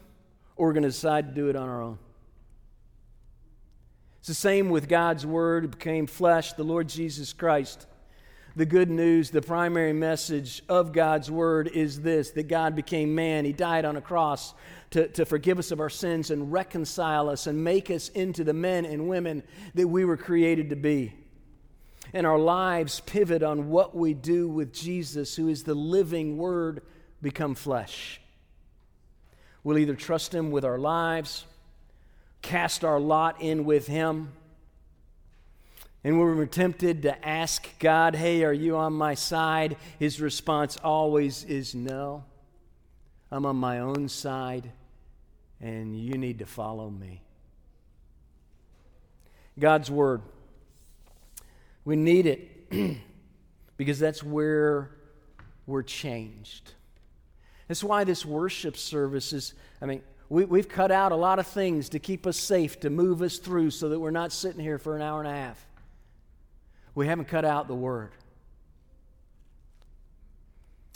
or 0.57 0.67
we're 0.67 0.73
going 0.73 0.83
to 0.83 0.89
decide 0.89 1.29
to 1.29 1.33
do 1.33 1.47
it 1.47 1.55
on 1.55 1.69
our 1.69 1.81
own. 1.81 1.97
It's 4.19 4.27
the 4.27 4.33
same 4.33 4.69
with 4.69 4.89
God's 4.89 5.25
word, 5.25 5.63
it 5.63 5.71
became 5.71 6.07
flesh, 6.07 6.51
the 6.51 6.65
Lord 6.65 6.89
Jesus 6.89 7.31
Christ. 7.31 7.87
The 8.57 8.65
good 8.65 8.89
news, 8.89 9.29
the 9.29 9.41
primary 9.41 9.93
message 9.93 10.61
of 10.67 10.91
God's 10.91 11.31
word 11.31 11.69
is 11.69 12.01
this 12.01 12.31
that 12.31 12.49
God 12.49 12.75
became 12.75 13.15
man. 13.15 13.45
He 13.45 13.53
died 13.53 13.85
on 13.85 13.95
a 13.95 14.01
cross 14.01 14.53
to, 14.89 15.07
to 15.07 15.25
forgive 15.25 15.57
us 15.57 15.71
of 15.71 15.79
our 15.79 15.89
sins 15.89 16.31
and 16.31 16.51
reconcile 16.51 17.29
us 17.29 17.47
and 17.47 17.63
make 17.63 17.89
us 17.89 18.09
into 18.09 18.43
the 18.43 18.53
men 18.53 18.83
and 18.83 19.07
women 19.07 19.41
that 19.73 19.87
we 19.87 20.03
were 20.03 20.17
created 20.17 20.71
to 20.71 20.75
be 20.75 21.13
and 22.15 22.25
our 22.25 22.39
lives 22.39 23.01
pivot 23.01 23.43
on 23.43 23.69
what 23.69 23.93
we 23.93 24.13
do 24.13 24.47
with 24.47 24.71
Jesus, 24.71 25.35
who 25.35 25.49
is 25.49 25.65
the 25.65 25.75
living 25.75 26.37
Word 26.37 26.81
become 27.21 27.55
flesh. 27.55 28.21
We'll 29.65 29.77
either 29.77 29.95
trust 29.95 30.33
Him 30.33 30.49
with 30.49 30.63
our 30.63 30.77
lives, 30.77 31.45
cast 32.41 32.85
our 32.85 33.01
lot 33.01 33.41
in 33.41 33.65
with 33.65 33.87
Him, 33.87 34.31
and 36.05 36.17
when 36.17 36.37
we're 36.37 36.45
tempted 36.45 37.01
to 37.01 37.27
ask 37.27 37.67
God, 37.79 38.15
Hey, 38.15 38.45
are 38.45 38.53
you 38.53 38.77
on 38.77 38.93
my 38.93 39.15
side? 39.15 39.75
His 39.99 40.21
response 40.21 40.77
always 40.77 41.43
is 41.43 41.75
no. 41.75 42.23
I'm 43.29 43.45
on 43.45 43.57
my 43.57 43.79
own 43.79 44.07
side, 44.07 44.71
and 45.59 45.99
you 45.99 46.17
need 46.17 46.39
to 46.39 46.45
follow 46.45 46.89
me. 46.89 47.23
God's 49.59 49.91
Word 49.91 50.21
we 51.85 51.95
need 51.95 52.25
it 52.25 52.97
because 53.77 53.99
that's 53.99 54.23
where 54.23 54.91
we're 55.67 55.83
changed. 55.83 56.73
That's 57.67 57.83
why 57.83 58.03
this 58.03 58.25
worship 58.25 58.75
service 58.75 59.33
is, 59.33 59.53
I 59.81 59.85
mean, 59.85 60.01
we, 60.29 60.45
we've 60.45 60.67
cut 60.67 60.91
out 60.91 61.11
a 61.11 61.15
lot 61.15 61.39
of 61.39 61.47
things 61.47 61.89
to 61.89 61.99
keep 61.99 62.25
us 62.27 62.37
safe, 62.37 62.79
to 62.81 62.89
move 62.89 63.21
us 63.21 63.37
through 63.37 63.71
so 63.71 63.89
that 63.89 63.99
we're 63.99 64.11
not 64.11 64.31
sitting 64.31 64.59
here 64.59 64.77
for 64.77 64.95
an 64.95 65.01
hour 65.01 65.19
and 65.19 65.29
a 65.29 65.33
half. 65.33 65.63
We 66.95 67.07
haven't 67.07 67.27
cut 67.27 67.45
out 67.45 67.67
the 67.67 67.75
Word. 67.75 68.11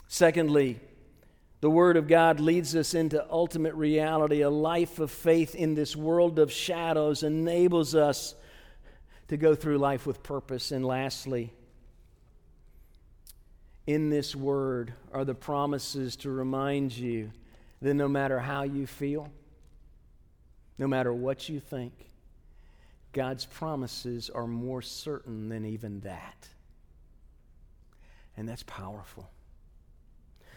Secondly, 0.08 0.80
the 1.62 1.70
Word 1.70 1.98
of 1.98 2.08
God 2.08 2.40
leads 2.40 2.76
us 2.76 2.94
into 2.94 3.24
ultimate 3.30 3.76
reality. 3.76 4.42
A 4.42 4.50
life 4.50 5.00
of 5.00 5.12
faith 5.12 5.56
in 5.56 5.76
this 5.76 5.96
world 5.96 6.40
of 6.40 6.52
shadows 6.52 7.22
enables 7.22 7.94
us 7.94 8.34
to 9.30 9.38
go 9.38 9.56
through 9.56 9.78
life 9.78 10.06
with 10.06 10.22
purpose. 10.22 10.72
And 10.72 10.86
lastly, 10.86 11.54
in 13.88 14.10
this 14.10 14.36
word 14.36 14.94
are 15.14 15.26
the 15.26 15.36
promises 15.36 16.16
to 16.18 16.30
remind 16.30 16.96
you 16.96 17.32
that 17.82 17.94
no 17.94 18.08
matter 18.08 18.40
how 18.40 18.64
you 18.64 18.86
feel, 18.86 19.32
no 20.78 20.88
matter 20.88 21.14
what 21.14 21.48
you 21.48 21.60
think, 21.60 21.94
God's 23.14 23.46
promises 23.46 24.30
are 24.30 24.46
more 24.46 24.82
certain 24.82 25.50
than 25.50 25.66
even 25.66 26.02
that. 26.02 26.48
And 28.38 28.48
that's 28.48 28.64
powerful. 28.64 29.30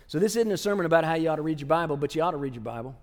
So, 0.07 0.19
this 0.19 0.37
isn't 0.37 0.53
a 0.53 0.59
sermon 0.59 0.85
about 0.85 1.05
how 1.05 1.15
you 1.15 1.31
ought 1.31 1.37
to 1.37 1.43
read 1.43 1.61
your 1.61 1.69
Bible, 1.69 1.97
but 1.97 2.15
you 2.15 2.23
ought 2.23 2.33
to 2.33 2.37
read 2.37 2.55
your 2.55 2.63
Bible. 2.63 2.95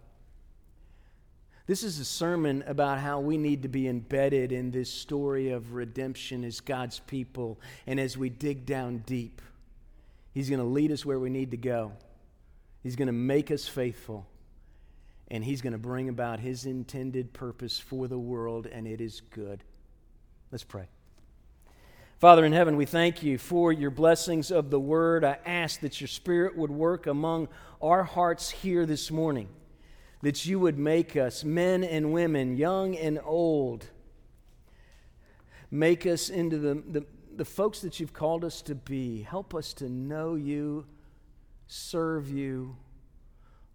This 1.70 1.84
is 1.84 2.00
a 2.00 2.06
sermon 2.06 2.64
about 2.66 2.98
how 2.98 3.20
we 3.20 3.38
need 3.38 3.62
to 3.62 3.68
be 3.68 3.88
embedded 3.88 4.52
in 4.52 4.72
this 4.72 4.90
story 4.90 5.52
of 5.52 5.76
redemption 5.76 6.44
as 6.44 6.62
God's 6.62 6.98
people. 7.02 7.60
And 7.86 8.00
as 8.00 8.18
we 8.18 8.30
dig 8.30 8.66
down 8.66 9.04
deep, 9.06 9.40
He's 10.34 10.50
going 10.50 10.62
to 10.62 10.66
lead 10.66 10.92
us 10.92 11.06
where 11.06 11.20
we 11.20 11.30
need 11.30 11.52
to 11.52 11.58
go. 11.58 11.92
He's 12.82 12.96
going 12.96 13.06
to 13.06 13.12
make 13.12 13.52
us 13.52 13.68
faithful. 13.68 14.26
And 15.30 15.44
He's 15.44 15.62
going 15.62 15.74
to 15.74 15.78
bring 15.78 16.10
about 16.10 16.40
His 16.40 16.66
intended 16.66 17.34
purpose 17.34 17.78
for 17.78 18.08
the 18.08 18.18
world, 18.18 18.66
and 18.66 18.88
it 18.88 19.00
is 19.00 19.22
good. 19.30 19.64
Let's 20.52 20.64
pray. 20.64 20.88
Father 22.18 22.46
in 22.46 22.52
heaven, 22.52 22.78
we 22.78 22.88
thank 22.88 23.22
you 23.22 23.38
for 23.38 23.72
your 23.72 23.92
blessings 23.92 24.50
of 24.50 24.72
the 24.72 24.80
word. 24.80 25.24
I 25.24 25.38
ask 25.46 25.82
that 25.82 26.02
your 26.02 26.08
Spirit 26.08 26.58
would 26.58 26.72
work 26.72 27.06
among 27.06 27.48
our 27.80 28.06
hearts 28.06 28.50
here 28.50 28.88
this 28.88 29.12
morning 29.12 29.50
that 30.22 30.46
you 30.46 30.60
would 30.60 30.78
make 30.78 31.16
us 31.16 31.44
men 31.44 31.84
and 31.84 32.12
women, 32.12 32.58
young 32.58 32.96
and 32.96 33.20
old. 33.24 33.86
Make 35.72 36.06
us 36.06 36.30
into 36.30 36.58
the, 36.58 36.76
the, 36.76 37.06
the 37.36 37.46
folks 37.46 37.80
that 37.82 38.00
you've 38.00 38.14
called 38.14 38.44
us 38.44 38.62
to 38.64 38.76
be. 38.76 39.22
Help 39.22 39.56
us 39.56 39.74
to 39.74 39.88
know 39.88 40.36
you, 40.36 40.86
serve 41.68 42.30
you, 42.30 42.76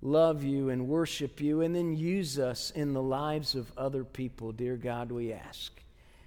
love 0.02 0.42
you, 0.42 0.68
and 0.68 0.88
worship 0.88 1.40
you, 1.40 1.62
and 1.62 1.74
then 1.74 1.96
use 1.96 2.38
us 2.38 2.70
in 2.72 2.92
the 2.92 3.02
lives 3.02 3.54
of 3.54 3.72
other 3.76 4.04
people. 4.04 4.52
Dear 4.52 4.76
God, 4.76 5.12
we 5.12 5.32
ask. 5.32 5.72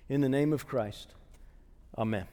In 0.10 0.22
the 0.22 0.30
name 0.30 0.54
of 0.54 0.66
Christ, 0.66 1.14
amen. 1.98 2.28